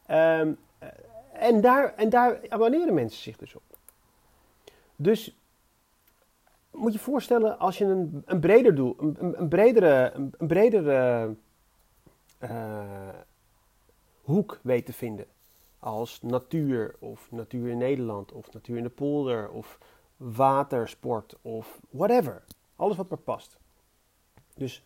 Ehm, 0.05 0.53
eh, 0.77 0.89
en, 1.33 1.61
daar, 1.61 1.93
en 1.95 2.09
daar 2.09 2.39
abonneren 2.49 2.93
mensen 2.93 3.21
zich 3.21 3.37
dus 3.37 3.55
op. 3.55 3.63
Dus 4.95 5.35
moet 6.71 6.93
je 6.93 6.99
voorstellen 6.99 7.59
als 7.59 7.77
je 7.77 7.85
een, 7.85 8.21
een 8.25 8.39
breder 8.39 8.75
doel, 8.75 8.95
een, 8.99 9.41
een 9.41 9.47
bredere, 9.47 10.11
een, 10.13 10.47
bredere 10.47 11.35
uh, 12.39 13.09
hoek 14.21 14.59
weet 14.63 14.85
te 14.85 14.93
vinden. 14.93 15.25
Als 15.85 16.21
natuur 16.21 16.95
of 16.99 17.31
natuur 17.31 17.69
in 17.69 17.77
Nederland 17.77 18.31
of 18.31 18.53
natuur 18.53 18.77
in 18.77 18.83
de 18.83 18.89
polder 18.89 19.49
of 19.49 19.79
watersport 20.17 21.37
of 21.41 21.79
whatever. 21.89 22.43
Alles 22.75 22.97
wat 22.97 23.09
maar 23.09 23.19
past. 23.19 23.57
Dus 24.55 24.83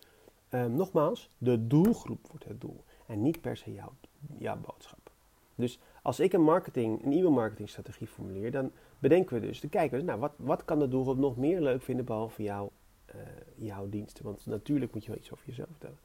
um, 0.50 0.74
nogmaals, 0.74 1.30
de 1.38 1.66
doelgroep 1.66 2.26
wordt 2.28 2.44
het 2.44 2.60
doel 2.60 2.84
en 3.06 3.22
niet 3.22 3.40
per 3.40 3.56
se 3.56 3.72
jouw, 3.72 3.92
jouw 4.38 4.56
boodschap. 4.56 5.10
Dus 5.54 5.78
als 6.02 6.20
ik 6.20 6.32
een 6.32 6.42
marketing, 6.42 7.04
een 7.04 7.12
e-mail 7.12 7.30
marketingstrategie 7.30 8.06
formuleer, 8.06 8.50
dan 8.50 8.70
bedenken 8.98 9.40
we 9.40 9.46
dus, 9.46 9.60
dan 9.60 9.70
kijken 9.70 10.04
nou, 10.04 10.20
wat, 10.20 10.32
wat 10.36 10.64
kan 10.64 10.78
de 10.78 10.88
doelgroep 10.88 11.18
nog 11.18 11.36
meer 11.36 11.60
leuk 11.60 11.82
vinden 11.82 12.04
behalve 12.04 12.42
jou, 12.42 12.70
uh, 13.14 13.20
jouw 13.56 13.88
diensten? 13.88 14.24
Want 14.24 14.46
natuurlijk 14.46 14.92
moet 14.92 15.04
je 15.04 15.10
wel 15.10 15.18
iets 15.18 15.32
over 15.32 15.46
jezelf 15.46 15.68
vertellen. 15.68 15.98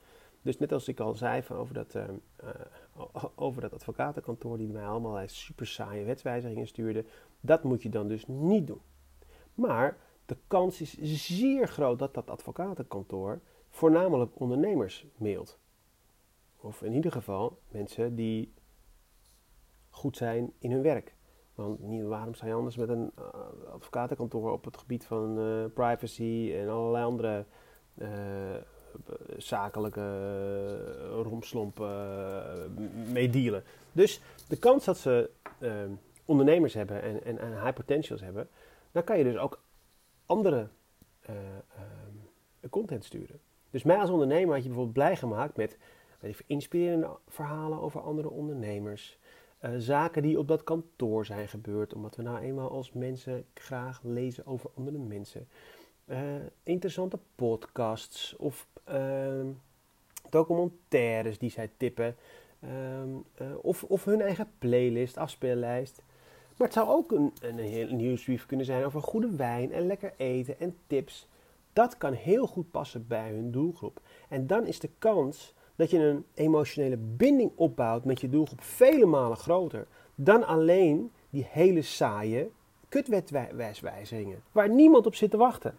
Dus 0.46 0.58
net 0.58 0.72
als 0.72 0.88
ik 0.88 1.00
al 1.00 1.14
zei 1.14 1.42
van 1.42 1.56
over, 1.56 1.74
dat, 1.74 1.94
uh, 1.94 2.04
uh, 2.44 3.24
over 3.34 3.60
dat 3.60 3.72
advocatenkantoor 3.72 4.58
die 4.58 4.68
mij 4.68 4.86
allemaal 4.86 5.28
super 5.28 5.66
saaie 5.66 6.04
wetswijzigingen 6.04 6.66
stuurde, 6.66 7.04
dat 7.40 7.62
moet 7.62 7.82
je 7.82 7.88
dan 7.88 8.08
dus 8.08 8.26
niet 8.26 8.66
doen. 8.66 8.80
Maar 9.54 9.96
de 10.26 10.36
kans 10.46 10.80
is 10.80 11.26
zeer 11.26 11.68
groot 11.68 11.98
dat 11.98 12.14
dat 12.14 12.30
advocatenkantoor 12.30 13.40
voornamelijk 13.70 14.40
ondernemers 14.40 15.06
mailt. 15.16 15.58
Of 16.56 16.82
in 16.82 16.92
ieder 16.92 17.12
geval 17.12 17.58
mensen 17.68 18.14
die 18.14 18.52
goed 19.90 20.16
zijn 20.16 20.52
in 20.58 20.70
hun 20.70 20.82
werk. 20.82 21.14
Want 21.54 21.80
waarom 22.02 22.34
zou 22.34 22.50
je 22.50 22.56
anders 22.56 22.76
met 22.76 22.88
een 22.88 23.12
uh, 23.18 23.24
advocatenkantoor 23.72 24.52
op 24.52 24.64
het 24.64 24.76
gebied 24.76 25.06
van 25.06 25.38
uh, 25.38 25.64
privacy 25.74 26.52
en 26.54 26.68
allerlei 26.68 27.04
andere 27.04 27.46
zakelijke 29.36 30.02
romslompen 31.22 32.74
mee 33.12 33.30
dealen? 33.30 33.64
Dus 33.92 34.20
de 34.48 34.56
kans 34.56 34.84
dat 34.84 34.98
ze 34.98 35.30
ondernemers 36.24 36.74
hebben 36.74 37.02
en, 37.02 37.24
en, 37.24 37.38
en, 37.38 37.52
high 37.52 37.72
potentials 37.72 38.20
hebben, 38.20 38.48
dan 38.92 39.04
kan 39.04 39.18
je 39.18 39.24
dus 39.24 39.36
ook 39.36 39.60
andere 40.26 40.68
content 42.70 43.04
sturen. 43.04 43.40
Dus 43.70 43.82
mij 43.82 43.98
als 43.98 44.10
ondernemer 44.10 44.54
had 44.54 44.62
je 44.62 44.68
bijvoorbeeld 44.68 44.96
blij 44.96 45.16
gemaakt 45.16 45.56
met 45.56 45.78
inspirerende 46.46 47.08
verhalen 47.28 47.80
over 47.80 48.00
andere 48.00 48.30
ondernemers. 48.30 49.18
Zaken 49.78 50.22
die 50.22 50.38
op 50.38 50.48
dat 50.48 50.64
kantoor 50.64 51.26
zijn 51.26 51.48
gebeurd, 51.48 51.94
omdat 51.94 52.16
we 52.16 52.22
nou 52.22 52.38
eenmaal 52.38 52.70
als 52.70 52.92
mensen 52.92 53.44
graag 53.54 54.00
lezen 54.02 54.46
over 54.46 54.70
andere 54.74 54.98
mensen. 54.98 55.48
Uh, 56.10 56.18
interessante 56.62 57.18
podcasts 57.34 58.36
of 58.36 58.66
uh, 58.90 59.46
documentaires 60.30 61.38
die 61.38 61.50
zij 61.50 61.70
tippen. 61.76 62.16
Ehm, 62.60 63.08
eh, 63.34 63.46
of, 63.62 63.84
of 63.84 64.04
hun 64.04 64.20
eigen 64.20 64.50
playlist, 64.58 65.16
afspeellijst. 65.16 66.02
Maar 66.56 66.66
het 66.66 66.76
zou 66.76 66.88
ook 66.88 67.12
een, 67.12 67.32
een 67.40 67.58
heel 67.58 67.88
nieuwsbrief 67.88 68.46
kunnen 68.46 68.66
zijn 68.66 68.84
over 68.84 69.02
goede 69.02 69.36
wijn 69.36 69.72
en 69.72 69.86
lekker 69.86 70.12
eten 70.16 70.60
en 70.60 70.76
tips. 70.86 71.28
Dat 71.72 71.98
kan 71.98 72.12
heel 72.12 72.46
goed 72.46 72.70
passen 72.70 73.06
bij 73.06 73.30
hun 73.30 73.50
doelgroep. 73.50 74.00
En 74.28 74.46
dan 74.46 74.66
is 74.66 74.80
de 74.80 74.90
kans 74.98 75.54
dat 75.76 75.90
je 75.90 75.98
een 75.98 76.24
emotionele 76.34 76.96
binding 76.96 77.50
opbouwt 77.54 78.04
met 78.04 78.20
je 78.20 78.28
doelgroep 78.28 78.62
vele 78.62 79.06
malen 79.06 79.36
groter 79.36 79.86
dan 80.14 80.46
alleen 80.46 81.10
die 81.30 81.46
hele 81.50 81.82
saaie 81.82 82.50
kutwetwijswijzigingen 82.88 84.42
waar 84.52 84.68
niemand 84.68 85.06
op 85.06 85.14
zit 85.14 85.30
te 85.30 85.36
wachten. 85.36 85.78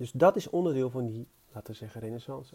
Dus 0.00 0.12
dat 0.12 0.36
is 0.36 0.50
onderdeel 0.50 0.90
van 0.90 1.06
die, 1.06 1.26
laten 1.52 1.72
we 1.72 1.78
zeggen, 1.78 2.00
renaissance. 2.00 2.54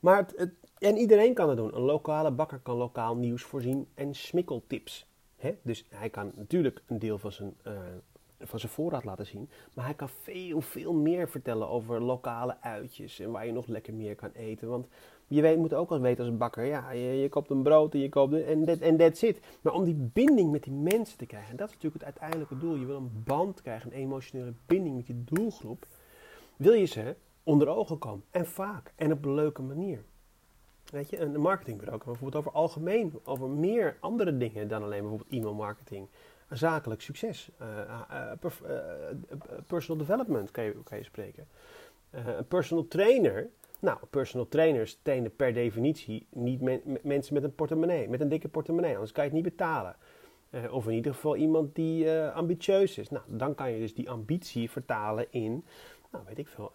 Maar 0.00 0.26
het, 0.36 0.52
en 0.78 0.96
iedereen 0.96 1.34
kan 1.34 1.48
het 1.48 1.56
doen. 1.56 1.76
Een 1.76 1.82
lokale 1.82 2.30
bakker 2.30 2.58
kan 2.58 2.76
lokaal 2.76 3.16
nieuws 3.16 3.42
voorzien 3.42 3.88
en 3.94 4.14
smikkeltips. 4.14 5.06
Dus 5.62 5.84
hij 5.88 6.10
kan 6.10 6.32
natuurlijk 6.36 6.82
een 6.86 6.98
deel 6.98 7.18
van 7.18 7.32
zijn 7.32 7.56
uh, 7.66 7.80
van 8.40 8.58
zijn 8.58 8.72
voorraad 8.72 9.04
laten 9.04 9.26
zien. 9.26 9.50
Maar 9.74 9.84
hij 9.84 9.94
kan 9.94 10.08
veel, 10.08 10.60
veel 10.60 10.92
meer 10.92 11.28
vertellen 11.28 11.68
over 11.68 12.02
lokale 12.02 12.56
uitjes 12.60 13.20
en 13.20 13.30
waar 13.30 13.46
je 13.46 13.52
nog 13.52 13.66
lekker 13.66 13.94
meer 13.94 14.14
kan 14.14 14.30
eten. 14.32 14.68
Want 14.68 14.86
je 15.26 15.40
weet, 15.40 15.58
moet 15.58 15.74
ook 15.74 15.90
al 15.90 16.00
weten 16.00 16.24
als 16.24 16.36
bakker, 16.36 16.64
ja, 16.64 16.90
je, 16.90 17.28
koopt 17.28 17.50
een 17.50 17.62
brood 17.62 17.94
en 17.94 18.00
je 18.00 18.08
koopt 18.08 18.42
en 18.44 18.64
dat 18.64 18.78
en 18.78 18.96
that's 18.96 19.22
it. 19.22 19.40
Maar 19.60 19.72
om 19.72 19.84
die 19.84 20.10
binding 20.12 20.50
met 20.50 20.62
die 20.62 20.72
mensen 20.72 21.18
te 21.18 21.26
krijgen, 21.26 21.50
en 21.50 21.56
dat 21.56 21.68
is 21.68 21.74
natuurlijk 21.74 22.04
het 22.04 22.12
uiteindelijke 22.12 22.58
doel. 22.58 22.74
Je 22.74 22.86
wil 22.86 22.96
een 22.96 23.22
band 23.24 23.62
krijgen, 23.62 23.90
een 23.92 23.98
emotionele 23.98 24.52
binding 24.66 24.96
met 24.96 25.06
je 25.06 25.24
doelgroep. 25.24 25.86
Wil 26.58 26.72
je 26.72 26.84
ze 26.84 27.16
onder 27.42 27.68
ogen 27.68 27.98
komen. 27.98 28.24
En 28.30 28.46
vaak. 28.46 28.92
En 28.96 29.12
op 29.12 29.24
een 29.24 29.34
leuke 29.34 29.62
manier. 29.62 30.04
Weet 30.90 31.10
je, 31.10 31.20
een 31.20 31.40
marketingbureau 31.40 32.04
bijvoorbeeld 32.04 32.36
over 32.36 32.52
algemeen, 32.52 33.20
over 33.24 33.48
meer 33.48 33.96
andere 34.00 34.36
dingen 34.36 34.68
dan 34.68 34.82
alleen 34.82 35.00
bijvoorbeeld 35.00 35.32
e-mail 35.32 35.54
marketing 35.54 36.08
zakelijk 36.50 37.00
succes. 37.00 37.50
Eh, 37.58 37.78
eh, 37.78 38.32
eh, 38.32 39.16
personal 39.66 40.06
development 40.06 40.50
kan 40.50 40.64
je, 40.64 40.74
kan 40.84 40.98
je 40.98 41.04
spreken. 41.04 41.46
een 42.10 42.46
personal 42.46 42.88
trainer. 42.88 43.48
Nou, 43.80 43.98
personal 44.10 44.48
trainers 44.48 44.98
trainen 45.02 45.36
per 45.36 45.52
definitie 45.52 46.26
niet 46.30 46.60
mensen 47.02 47.34
met 47.34 47.42
een 47.42 47.54
portemonnee, 47.54 48.08
met 48.08 48.20
een 48.20 48.28
dikke 48.28 48.48
portemonnee, 48.48 48.94
anders 48.94 49.12
kan 49.12 49.24
je 49.24 49.30
het 49.30 49.38
niet 49.42 49.48
betalen. 49.56 49.96
of 50.70 50.86
in 50.86 50.94
ieder 50.94 51.14
geval 51.14 51.36
iemand 51.36 51.74
die 51.74 52.10
ambitieus 52.10 52.98
is. 52.98 53.10
Nou, 53.10 53.24
dan 53.26 53.54
kan 53.54 53.72
je 53.72 53.78
dus 53.78 53.94
die 53.94 54.10
ambitie 54.10 54.70
vertalen 54.70 55.26
in, 55.30 55.64
nou 56.10 56.24
weet 56.26 56.38
ik 56.38 56.48
veel, 56.48 56.72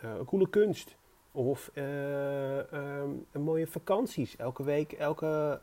een 0.00 0.24
coole 0.24 0.48
kunst. 0.48 0.96
Of 1.32 1.70
een 1.74 3.42
mooie 3.42 3.66
vakanties. 3.66 4.36
Elke 4.36 4.62
week, 4.62 4.92
elke 4.92 5.60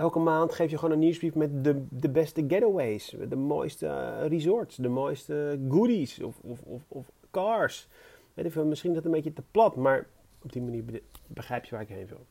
elke 0.00 0.18
maand 0.18 0.52
geef 0.52 0.70
je 0.70 0.78
gewoon 0.78 0.94
een 0.94 0.98
nieuwsbrief 0.98 1.34
met 1.34 1.64
de, 1.64 1.84
de 1.88 2.10
beste 2.10 2.44
getaways, 2.48 3.16
de 3.28 3.36
mooiste 3.36 3.86
eh, 3.86 4.26
resorts, 4.26 4.76
de 4.76 4.88
mooiste 4.88 5.60
goodies 5.68 6.22
of, 6.22 6.38
of, 6.40 6.62
of, 6.62 6.82
of 6.88 7.10
cars. 7.30 7.88
Weet 8.34 8.44
ik 8.44 8.52
veel, 8.52 8.64
misschien 8.64 8.90
is 8.90 8.96
dat 8.96 9.04
een 9.04 9.10
beetje 9.10 9.32
te 9.32 9.42
plat, 9.50 9.76
maar 9.76 10.06
op 10.42 10.52
die 10.52 10.62
manier 10.62 11.02
begrijp 11.26 11.64
je 11.64 11.70
waar 11.70 11.82
ik 11.82 11.88
heen 11.88 12.06
wil. 12.06 12.26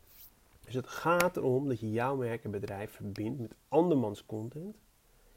Dus 0.65 0.73
het 0.73 0.87
gaat 0.87 1.37
erom 1.37 1.67
dat 1.67 1.79
je 1.79 1.91
jouw 1.91 2.15
merk 2.15 2.43
en 2.43 2.51
bedrijf 2.51 2.91
verbindt 2.91 3.39
met 3.39 3.55
andermans 3.67 4.25
content, 4.25 4.75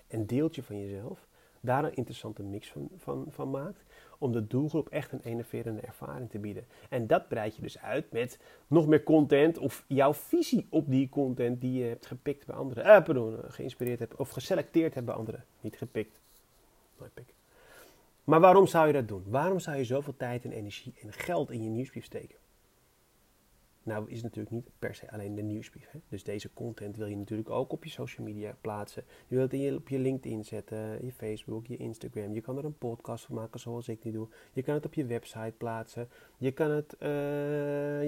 een 0.08 0.26
deeltje 0.26 0.62
van 0.62 0.80
jezelf, 0.80 1.26
daar 1.60 1.84
een 1.84 1.94
interessante 1.94 2.42
mix 2.42 2.70
van, 2.70 2.88
van, 2.96 3.26
van 3.28 3.50
maakt 3.50 3.84
om 4.22 4.32
de 4.32 4.46
doelgroep 4.46 4.88
echt 4.88 5.12
een 5.12 5.20
enerverende 5.24 5.80
ervaring 5.80 6.30
te 6.30 6.38
bieden. 6.38 6.64
En 6.88 7.06
dat 7.06 7.28
breid 7.28 7.56
je 7.56 7.62
dus 7.62 7.78
uit 7.78 8.12
met 8.12 8.38
nog 8.66 8.86
meer 8.86 9.02
content 9.02 9.58
of 9.58 9.84
jouw 9.86 10.14
visie 10.14 10.66
op 10.70 10.90
die 10.90 11.08
content 11.08 11.60
die 11.60 11.78
je 11.78 11.84
hebt 11.84 12.06
gepikt 12.06 12.46
bij 12.46 12.56
anderen. 12.56 12.84
Eh, 12.84 13.04
pardon, 13.04 13.38
geïnspireerd 13.48 13.98
hebt 13.98 14.16
of 14.16 14.30
geselecteerd 14.30 14.94
hebt 14.94 15.06
bij 15.06 15.14
anderen. 15.14 15.44
Niet 15.60 15.76
gepikt. 15.76 16.20
Nooit 16.98 17.14
pik. 17.14 17.34
Maar 18.24 18.40
waarom 18.40 18.66
zou 18.66 18.86
je 18.86 18.92
dat 18.92 19.08
doen? 19.08 19.24
Waarom 19.26 19.60
zou 19.60 19.76
je 19.76 19.84
zoveel 19.84 20.16
tijd 20.16 20.44
en 20.44 20.52
energie 20.52 20.94
en 21.02 21.12
geld 21.12 21.50
in 21.50 21.62
je 21.62 21.68
nieuwsbrief 21.68 22.04
steken? 22.04 22.36
Nou 23.82 24.10
is 24.10 24.22
natuurlijk 24.22 24.54
niet 24.54 24.70
per 24.78 24.94
se 24.94 25.10
alleen 25.10 25.34
de 25.34 25.42
nieuwsbrief. 25.42 25.90
Hè? 25.90 25.98
Dus 26.08 26.24
deze 26.24 26.52
content 26.52 26.96
wil 26.96 27.06
je 27.06 27.16
natuurlijk 27.16 27.50
ook 27.50 27.72
op 27.72 27.84
je 27.84 27.90
social 27.90 28.26
media 28.26 28.56
plaatsen. 28.60 29.04
Je 29.28 29.36
wilt 29.36 29.52
het 29.52 29.76
op 29.76 29.88
je 29.88 29.98
LinkedIn 29.98 30.44
zetten, 30.44 31.04
je 31.04 31.12
Facebook, 31.12 31.66
je 31.66 31.76
Instagram. 31.76 32.34
Je 32.34 32.40
kan 32.40 32.58
er 32.58 32.64
een 32.64 32.78
podcast 32.78 33.24
van 33.24 33.34
maken 33.34 33.60
zoals 33.60 33.88
ik 33.88 34.04
nu 34.04 34.10
doe. 34.10 34.28
Je 34.52 34.62
kan 34.62 34.74
het 34.74 34.84
op 34.84 34.94
je 34.94 35.06
website 35.06 35.54
plaatsen. 35.56 36.08
Je 36.38 36.52
kan 36.52 36.70
het, 36.70 36.96
uh, 37.02 37.08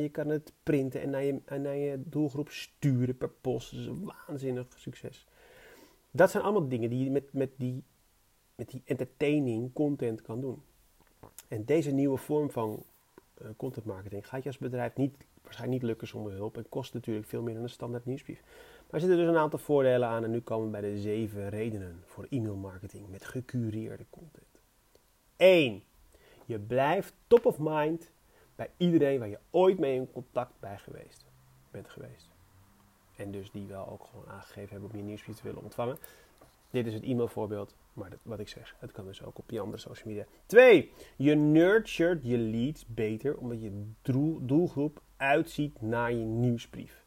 je 0.03 0.09
kan 0.13 0.29
het 0.29 0.53
printen 0.63 1.01
en 1.01 1.11
naar 1.11 1.25
je, 1.25 1.41
naar 1.47 1.77
je 1.77 2.03
doelgroep 2.05 2.49
sturen 2.49 3.17
per 3.17 3.31
post. 3.31 3.73
Een 3.73 4.11
waanzinnig 4.27 4.67
succes. 4.77 5.27
Dat 6.11 6.31
zijn 6.31 6.43
allemaal 6.43 6.69
dingen 6.69 6.91
die 6.91 7.05
je 7.05 7.11
met, 7.11 7.33
met, 7.33 7.51
die, 7.57 7.83
met 8.55 8.71
die 8.71 8.83
entertaining 8.85 9.73
content 9.73 10.23
kan 10.23 10.41
doen. 10.41 10.63
En 11.49 11.65
deze 11.65 11.91
nieuwe 11.91 12.17
vorm 12.17 12.51
van 12.51 12.85
uh, 13.43 13.49
content 13.57 13.87
marketing 13.87 14.29
gaat 14.29 14.43
je 14.43 14.49
als 14.49 14.59
bedrijf 14.59 14.97
niet 14.97 15.15
waarschijnlijk 15.55 15.83
niet 15.83 15.91
lukken 15.91 16.09
zonder 16.09 16.33
hulp 16.33 16.57
en 16.57 16.69
kost 16.69 16.95
natuurlijk 16.95 17.27
veel 17.27 17.43
meer 17.43 17.55
dan 17.55 17.63
een 17.63 17.69
standaard 17.69 18.05
nieuwsbrief. 18.05 18.43
Maar 18.43 19.01
er 19.01 19.01
zitten 19.01 19.19
dus 19.19 19.29
een 19.29 19.37
aantal 19.37 19.59
voordelen 19.59 20.09
aan 20.09 20.25
en 20.25 20.31
nu 20.31 20.41
komen 20.41 20.65
we 20.65 20.71
bij 20.71 20.81
de 20.81 20.99
zeven 20.99 21.49
redenen 21.49 22.03
voor 22.05 22.27
e-mail 22.31 22.57
marketing 22.57 23.09
met 23.09 23.25
gecureerde 23.25 24.05
content. 24.11 24.61
1. 25.37 25.83
Je 26.45 26.59
blijft 26.59 27.15
top 27.27 27.47
of 27.47 27.59
mind 27.59 28.11
bij 28.57 28.71
iedereen 28.77 29.19
waar 29.19 29.29
je 29.29 29.39
ooit 29.51 29.79
mee 29.79 29.95
in 29.95 30.13
contact 30.13 30.61
bij 30.61 30.79
geweest, 30.79 31.25
bent 31.71 31.89
geweest. 31.89 32.31
En 33.17 33.31
dus 33.31 33.51
die 33.51 33.67
wel 33.67 33.89
ook 33.89 34.05
gewoon 34.05 34.29
aangegeven 34.29 34.71
hebben 34.71 34.91
om 34.91 34.97
je 34.97 35.03
nieuwsbrief 35.03 35.37
te 35.37 35.43
willen 35.43 35.63
ontvangen. 35.63 35.99
Dit 36.71 36.87
is 36.87 36.95
het 36.95 37.03
e-mailvoorbeeld, 37.03 37.75
maar 37.93 38.11
dat, 38.11 38.19
wat 38.23 38.41
ik 38.41 38.49
zeg, 38.49 38.77
het 38.79 38.93
kan 38.93 39.05
dus 39.05 39.23
ook 39.23 39.39
op 39.39 39.51
je 39.51 39.61
andere 39.61 39.79
social 39.79 40.09
media. 40.09 40.27
Twee, 40.47 40.93
je 41.17 41.35
nurtured 41.35 42.21
je 42.23 42.39
leads 42.39 42.87
beter 42.87 43.37
omdat 43.37 43.63
je 43.63 43.91
doelgroep 44.41 45.03
uitziet 45.25 45.81
naar 45.81 46.13
je 46.13 46.25
nieuwsbrief. 46.25 47.05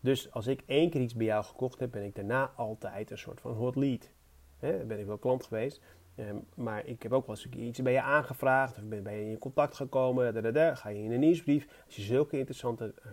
Dus 0.00 0.30
als 0.30 0.46
ik 0.46 0.62
één 0.66 0.90
keer 0.90 1.00
iets 1.00 1.14
bij 1.14 1.26
jou 1.26 1.44
gekocht 1.44 1.78
heb, 1.78 1.90
ben 1.90 2.04
ik 2.04 2.14
daarna 2.14 2.52
altijd 2.56 3.10
een 3.10 3.18
soort 3.18 3.40
van 3.40 3.52
hot 3.52 3.76
lead. 3.76 4.10
He, 4.58 4.84
ben 4.84 4.98
ik 4.98 5.06
wel 5.06 5.18
klant 5.18 5.44
geweest, 5.44 5.80
ehm, 6.14 6.36
maar 6.54 6.86
ik 6.86 7.02
heb 7.02 7.12
ook 7.12 7.26
wel 7.26 7.36
eens 7.36 7.48
iets 7.48 7.82
bij 7.82 7.92
je 7.92 8.02
aangevraagd 8.02 8.76
of 8.76 8.84
ben 8.88 9.12
je 9.12 9.30
in 9.30 9.38
contact 9.38 9.76
gekomen. 9.76 10.54
Ga 10.76 10.88
je 10.88 11.02
in 11.02 11.12
een 11.12 11.20
nieuwsbrief. 11.20 11.82
Als 11.86 11.96
je 11.96 12.02
zulke 12.02 12.38
interessante 12.38 12.94
uh, 13.06 13.12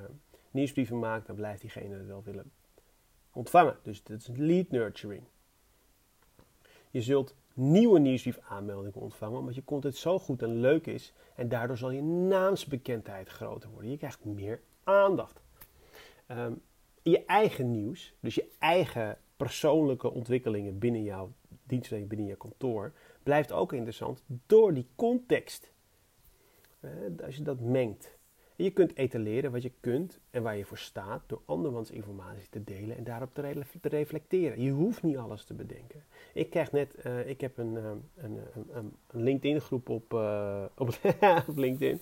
nieuwsbrieven 0.51 0.99
maakt, 0.99 1.27
dan 1.27 1.35
blijft 1.35 1.61
diegene 1.61 1.95
het 1.95 2.05
wel 2.05 2.23
willen 2.23 2.51
ontvangen. 3.33 3.77
Dus 3.81 4.03
dat 4.03 4.19
is 4.19 4.29
lead 4.35 4.69
nurturing. 4.69 5.23
Je 6.91 7.01
zult 7.01 7.35
nieuwe 7.59 7.99
nieuwsbrief 7.99 8.39
aanmeldingen 8.39 9.01
ontvangen, 9.01 9.39
omdat 9.39 9.55
je 9.55 9.63
content 9.63 9.95
zo 9.95 10.19
goed 10.19 10.41
en 10.41 10.59
leuk 10.59 10.85
is. 10.87 11.13
En 11.35 11.49
daardoor 11.49 11.77
zal 11.77 11.91
je 11.91 12.01
naamsbekendheid 12.01 13.29
groter 13.29 13.69
worden. 13.69 13.91
Je 13.91 13.97
krijgt 13.97 14.25
meer 14.25 14.61
aandacht. 14.83 15.41
Um, 16.31 16.61
je 17.01 17.25
eigen 17.25 17.71
nieuws, 17.71 18.13
dus 18.19 18.35
je 18.35 18.49
eigen 18.59 19.17
persoonlijke 19.37 20.11
ontwikkelingen 20.11 20.79
binnen 20.79 21.03
jouw 21.03 21.31
dienstverlening, 21.63 22.09
binnen 22.09 22.27
je 22.27 22.37
kantoor, 22.37 22.93
blijft 23.23 23.51
ook 23.51 23.73
interessant 23.73 24.23
door 24.45 24.73
die 24.73 24.87
context. 24.95 25.71
Uh, 26.81 26.91
als 27.25 27.35
je 27.35 27.43
dat 27.43 27.59
mengt. 27.59 28.17
Je 28.63 28.71
kunt 28.71 28.95
etaleren 28.95 29.51
wat 29.51 29.61
je 29.61 29.71
kunt 29.79 30.19
en 30.31 30.43
waar 30.43 30.57
je 30.57 30.65
voor 30.65 30.77
staat 30.77 31.21
door 31.27 31.41
andermans 31.45 31.91
informatie 31.91 32.49
te 32.49 32.63
delen 32.63 32.97
en 32.97 33.03
daarop 33.03 33.33
te, 33.33 33.63
reflecteren. 33.81 34.61
Je 34.61 34.71
hoeft 34.71 35.03
niet 35.03 35.17
alles 35.17 35.43
te 35.43 35.53
bedenken. 35.53 36.03
Ik 36.33 36.49
krijg 36.49 36.71
net, 36.71 36.95
uh, 37.05 37.29
ik 37.29 37.41
heb 37.41 37.57
een, 37.57 37.73
uh, 37.73 37.83
een, 38.15 38.39
een, 38.73 38.93
een 39.11 39.23
LinkedIn 39.23 39.61
groep 39.61 39.89
op, 39.89 40.13
op, 40.83 40.97
op, 41.47 41.55
LinkedIn. 41.55 41.99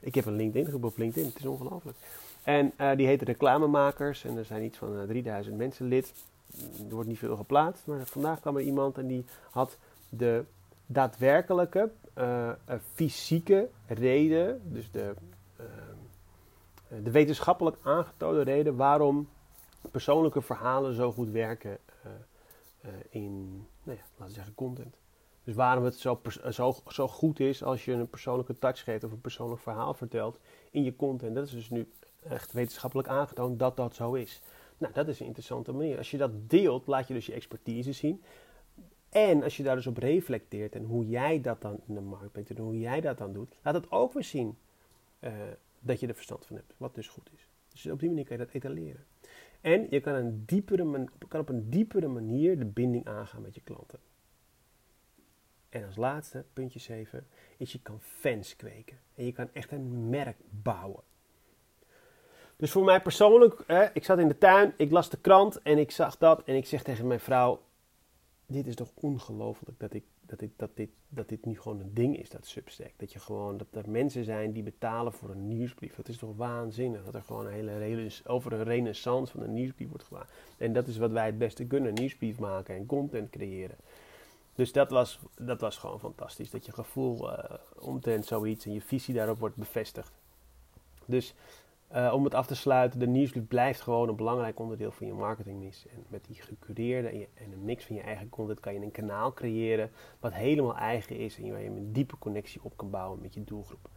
Ik 0.00 0.14
heb 0.14 0.24
een 0.24 0.36
LinkedIn 0.36 0.68
groep 0.68 0.84
op 0.84 0.96
LinkedIn, 0.96 1.28
het 1.28 1.38
is 1.38 1.46
ongelooflijk. 1.46 1.96
En 2.42 2.72
die 2.96 3.06
heet 3.06 3.22
Reclamemakers 3.22 4.24
en 4.24 4.36
er 4.36 4.44
zijn 4.44 4.64
iets 4.64 4.78
van 4.78 5.04
3000 5.06 5.56
mensen 5.56 5.86
lid. 5.86 6.12
Er 6.88 6.94
wordt 6.94 7.08
niet 7.08 7.18
veel 7.18 7.36
geplaatst, 7.36 7.86
maar 7.86 8.06
vandaag 8.06 8.40
kwam 8.40 8.56
er 8.56 8.62
iemand 8.62 8.98
en 8.98 9.06
die 9.06 9.24
had 9.50 9.78
de 10.08 10.44
daadwerkelijke 10.86 11.90
fysieke 12.94 13.68
reden, 13.86 14.60
dus 14.72 14.90
de 14.90 15.00
eh, 15.00 15.10
de 16.88 17.10
wetenschappelijk 17.10 17.76
aangetoonde 17.82 18.42
reden 18.42 18.76
waarom 18.76 19.28
persoonlijke 19.90 20.42
verhalen 20.42 20.94
zo 20.94 21.12
goed 21.12 21.30
werken 21.30 21.78
uh, 22.06 22.12
uh, 22.84 22.90
in, 23.08 23.66
nou 23.82 23.98
ja, 24.18 24.28
zeggen, 24.28 24.54
content. 24.54 24.96
Dus 25.44 25.54
waarom 25.54 25.84
het 25.84 25.98
zo, 25.98 26.20
zo, 26.50 26.74
zo 26.88 27.08
goed 27.08 27.40
is 27.40 27.62
als 27.62 27.84
je 27.84 27.92
een 27.92 28.08
persoonlijke 28.08 28.58
touch 28.58 28.84
geeft 28.84 29.04
of 29.04 29.12
een 29.12 29.20
persoonlijk 29.20 29.60
verhaal 29.60 29.94
vertelt 29.94 30.38
in 30.70 30.84
je 30.84 30.96
content. 30.96 31.34
Dat 31.34 31.46
is 31.46 31.52
dus 31.52 31.70
nu 31.70 31.92
echt 32.28 32.52
wetenschappelijk 32.52 33.08
aangetoond 33.08 33.58
dat 33.58 33.76
dat 33.76 33.94
zo 33.94 34.12
is. 34.12 34.42
Nou, 34.78 34.92
dat 34.92 35.08
is 35.08 35.20
een 35.20 35.26
interessante 35.26 35.72
manier. 35.72 35.98
Als 35.98 36.10
je 36.10 36.16
dat 36.16 36.30
deelt, 36.50 36.86
laat 36.86 37.08
je 37.08 37.14
dus 37.14 37.26
je 37.26 37.32
expertise 37.32 37.92
zien. 37.92 38.22
En 39.08 39.42
als 39.42 39.56
je 39.56 39.62
daar 39.62 39.76
dus 39.76 39.86
op 39.86 39.98
reflecteert 39.98 40.74
en 40.74 40.84
hoe 40.84 41.08
jij 41.08 41.40
dat 41.40 41.60
dan 41.60 41.80
in 41.86 41.94
de 41.94 42.00
markt 42.00 42.32
brengt 42.32 42.50
en 42.50 42.58
hoe 42.58 42.78
jij 42.78 43.00
dat 43.00 43.18
dan 43.18 43.32
doet, 43.32 43.56
laat 43.62 43.74
het 43.74 43.90
ook 43.90 44.12
weer 44.12 44.24
zien 44.24 44.58
dat 45.86 46.00
je 46.00 46.06
er 46.06 46.14
verstand 46.14 46.46
van 46.46 46.56
hebt. 46.56 46.74
Wat 46.76 46.94
dus 46.94 47.08
goed 47.08 47.30
is. 47.34 47.48
Dus 47.68 47.86
op 47.86 48.00
die 48.00 48.08
manier 48.08 48.24
kan 48.24 48.36
je 48.36 48.44
dat 48.44 48.54
etaleren. 48.54 49.04
En 49.60 49.86
je 49.90 50.00
kan, 50.00 50.14
een 50.14 50.42
diepere 50.46 51.08
kan 51.28 51.40
op 51.40 51.48
een 51.48 51.70
diepere 51.70 52.08
manier 52.08 52.58
de 52.58 52.64
binding 52.64 53.06
aangaan 53.06 53.42
met 53.42 53.54
je 53.54 53.60
klanten. 53.60 53.98
En 55.68 55.84
als 55.84 55.96
laatste, 55.96 56.44
puntje 56.52 56.78
7, 56.78 57.26
is 57.56 57.72
je 57.72 57.80
kan 57.82 58.00
fans 58.00 58.56
kweken. 58.56 58.98
En 59.14 59.24
je 59.24 59.32
kan 59.32 59.48
echt 59.52 59.72
een 59.72 60.08
merk 60.08 60.36
bouwen. 60.50 61.02
Dus 62.56 62.70
voor 62.70 62.84
mij 62.84 63.02
persoonlijk, 63.02 63.62
hè, 63.66 63.86
ik 63.92 64.04
zat 64.04 64.18
in 64.18 64.28
de 64.28 64.38
tuin, 64.38 64.74
ik 64.76 64.90
las 64.90 65.10
de 65.10 65.16
krant 65.16 65.62
en 65.62 65.78
ik 65.78 65.90
zag 65.90 66.18
dat. 66.18 66.44
En 66.44 66.54
ik 66.54 66.66
zeg 66.66 66.82
tegen 66.82 67.06
mijn 67.06 67.20
vrouw, 67.20 67.62
dit 68.46 68.66
is 68.66 68.74
toch 68.74 68.90
ongelooflijk 68.94 69.80
dat 69.80 69.94
ik 69.94 70.04
dat 70.26 70.38
dit, 70.38 70.50
dat, 70.56 70.70
dit, 70.74 70.90
dat 71.08 71.28
dit 71.28 71.44
nu 71.44 71.58
gewoon 71.60 71.80
een 71.80 71.94
ding 71.94 72.18
is, 72.18 72.30
dat 72.30 72.46
Substack. 72.46 72.92
Dat, 72.96 73.12
je 73.12 73.18
gewoon, 73.18 73.56
dat 73.56 73.66
er 73.70 73.90
mensen 73.90 74.24
zijn 74.24 74.52
die 74.52 74.62
betalen 74.62 75.12
voor 75.12 75.30
een 75.30 75.48
nieuwsbrief. 75.48 75.94
Dat 75.94 76.08
is 76.08 76.18
toch 76.18 76.36
waanzinnig. 76.36 77.04
Dat 77.04 77.14
er 77.14 77.22
gewoon 77.22 77.46
een 77.46 77.52
hele, 77.52 78.10
over 78.26 78.52
een 78.52 78.64
renaissance 78.64 79.32
van 79.32 79.42
een 79.42 79.52
nieuwsbrief 79.52 79.88
wordt 79.88 80.04
gedaan. 80.04 80.26
En 80.58 80.72
dat 80.72 80.86
is 80.86 80.96
wat 80.96 81.10
wij 81.10 81.26
het 81.26 81.38
beste 81.38 81.64
kunnen. 81.64 81.94
Nieuwsbrief 81.94 82.38
maken 82.38 82.74
en 82.74 82.86
content 82.86 83.30
creëren. 83.30 83.76
Dus 84.54 84.72
dat 84.72 84.90
was, 84.90 85.18
dat 85.34 85.60
was 85.60 85.76
gewoon 85.76 86.00
fantastisch. 86.00 86.50
Dat 86.50 86.66
je 86.66 86.72
gevoel 86.72 87.32
uh, 87.32 87.44
omtrent 87.78 88.26
zoiets 88.26 88.66
en 88.66 88.72
je 88.72 88.80
visie 88.80 89.14
daarop 89.14 89.38
wordt 89.38 89.56
bevestigd. 89.56 90.12
Dus 91.04 91.34
uh, 91.94 92.12
om 92.14 92.24
het 92.24 92.34
af 92.34 92.46
te 92.46 92.54
sluiten, 92.54 92.98
de 92.98 93.06
nieuwsbrief 93.06 93.46
blijft 93.46 93.80
gewoon 93.80 94.08
een 94.08 94.16
belangrijk 94.16 94.58
onderdeel 94.58 94.90
van 94.90 95.06
je 95.06 95.12
marketingmix. 95.12 95.86
En 95.86 96.04
met 96.08 96.24
die 96.24 96.36
gecureerde 96.42 97.08
en, 97.08 97.26
en, 97.34 97.52
een 97.52 97.64
mix 97.64 97.84
van 97.84 97.96
je 97.96 98.02
eigen 98.02 98.28
content 98.28 98.60
kan 98.60 98.74
je 98.74 98.80
een 98.80 98.90
kanaal 98.90 99.32
creëren 99.32 99.90
wat 100.20 100.34
helemaal 100.34 100.76
eigen 100.76 101.16
is 101.16 101.38
en 101.38 101.50
waar 101.50 101.62
je 101.62 101.68
een 101.68 101.92
diepe 101.92 102.18
connectie 102.18 102.60
op 102.64 102.76
kan 102.76 102.90
bouwen 102.90 103.20
met 103.20 103.34
je 103.34 103.44
doelgroep. 103.44 103.88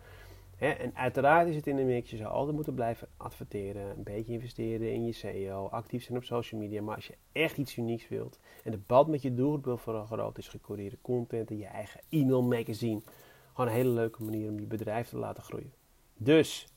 Hè? 0.56 0.69
En 0.69 0.95
uiteraard 0.95 1.47
is 1.47 1.56
het 1.56 1.67
in 1.67 1.75
de 1.75 1.84
mix, 1.84 2.10
je 2.10 2.17
zou 2.17 2.30
altijd 2.30 2.56
moeten 2.56 2.73
blijven 2.73 3.08
adverteren, 3.17 3.89
een 3.97 4.04
beetje 4.04 4.34
investeren 4.34 4.93
in 4.93 5.06
je 5.06 5.12
SEO, 5.12 5.67
actief 5.67 6.04
zijn 6.04 6.17
op 6.17 6.23
social 6.23 6.62
media. 6.62 6.82
Maar 6.82 6.95
als 6.95 7.08
je 7.08 7.17
echt 7.32 7.58
iets 7.58 7.78
unieks 7.78 8.08
wilt 8.08 8.39
en 8.63 8.71
de 8.71 8.80
band 8.88 9.08
met 9.08 9.21
je 9.21 9.34
doelgroep 9.34 9.65
wil 9.65 9.78
vergroten, 9.78 10.43
is 10.43 10.47
gecureerde 10.47 10.97
content 11.02 11.49
en 11.49 11.58
je 11.58 11.65
eigen 11.65 12.02
e-mail 12.10 12.43
magazine. 12.43 13.02
Gewoon 13.54 13.69
een 13.69 13.75
hele 13.78 13.89
leuke 13.89 14.23
manier 14.23 14.49
om 14.49 14.60
je 14.60 14.65
bedrijf 14.65 15.10
te 15.10 15.17
laten 15.17 15.43
groeien. 15.43 15.73
Dus 16.17 16.67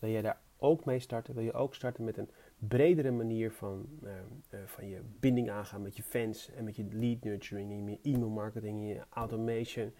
wil 0.00 0.10
jij 0.10 0.22
daar 0.22 0.40
ook 0.58 0.84
mee 0.84 1.00
starten? 1.00 1.34
Wil 1.34 1.42
je 1.42 1.52
ook 1.52 1.74
starten 1.74 2.04
met 2.04 2.16
een 2.16 2.30
bredere 2.58 3.10
manier 3.10 3.52
van, 3.52 3.88
uh, 4.02 4.10
uh, 4.50 4.60
van 4.66 4.88
je 4.88 5.00
binding 5.20 5.50
aangaan 5.50 5.82
met 5.82 5.96
je 5.96 6.02
fans 6.02 6.50
en 6.50 6.64
met 6.64 6.76
je 6.76 6.86
lead 6.90 7.22
nurturing, 7.22 7.70
in 7.70 7.88
je 7.88 7.98
e-mail 8.02 8.30
marketing, 8.30 8.80
in 8.80 8.86
je 8.86 9.02
automation? 9.10 9.92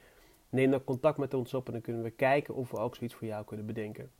Neem 0.48 0.70
dan 0.70 0.84
contact 0.84 1.18
met 1.18 1.34
ons 1.34 1.54
op 1.54 1.66
en 1.66 1.72
dan 1.72 1.80
kunnen 1.80 2.02
we 2.02 2.10
kijken 2.10 2.54
of 2.54 2.70
we 2.70 2.76
ook 2.76 2.96
zoiets 2.96 3.14
voor 3.14 3.26
jou 3.26 3.44
kunnen 3.44 3.66
bedenken. 3.66 4.10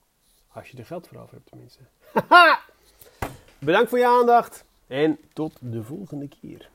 Als 0.49 0.69
je 0.69 0.79
er 0.79 0.85
geld 0.85 1.09
voor 1.09 1.19
over 1.19 1.35
hebt 1.35 1.47
tenminste. 1.47 1.81
Bedankt 3.59 3.89
voor 3.89 3.99
je 3.99 4.07
aandacht 4.07 4.65
en 4.87 5.19
tot 5.33 5.59
de 5.61 5.83
volgende 5.83 6.29
keer. 6.29 6.71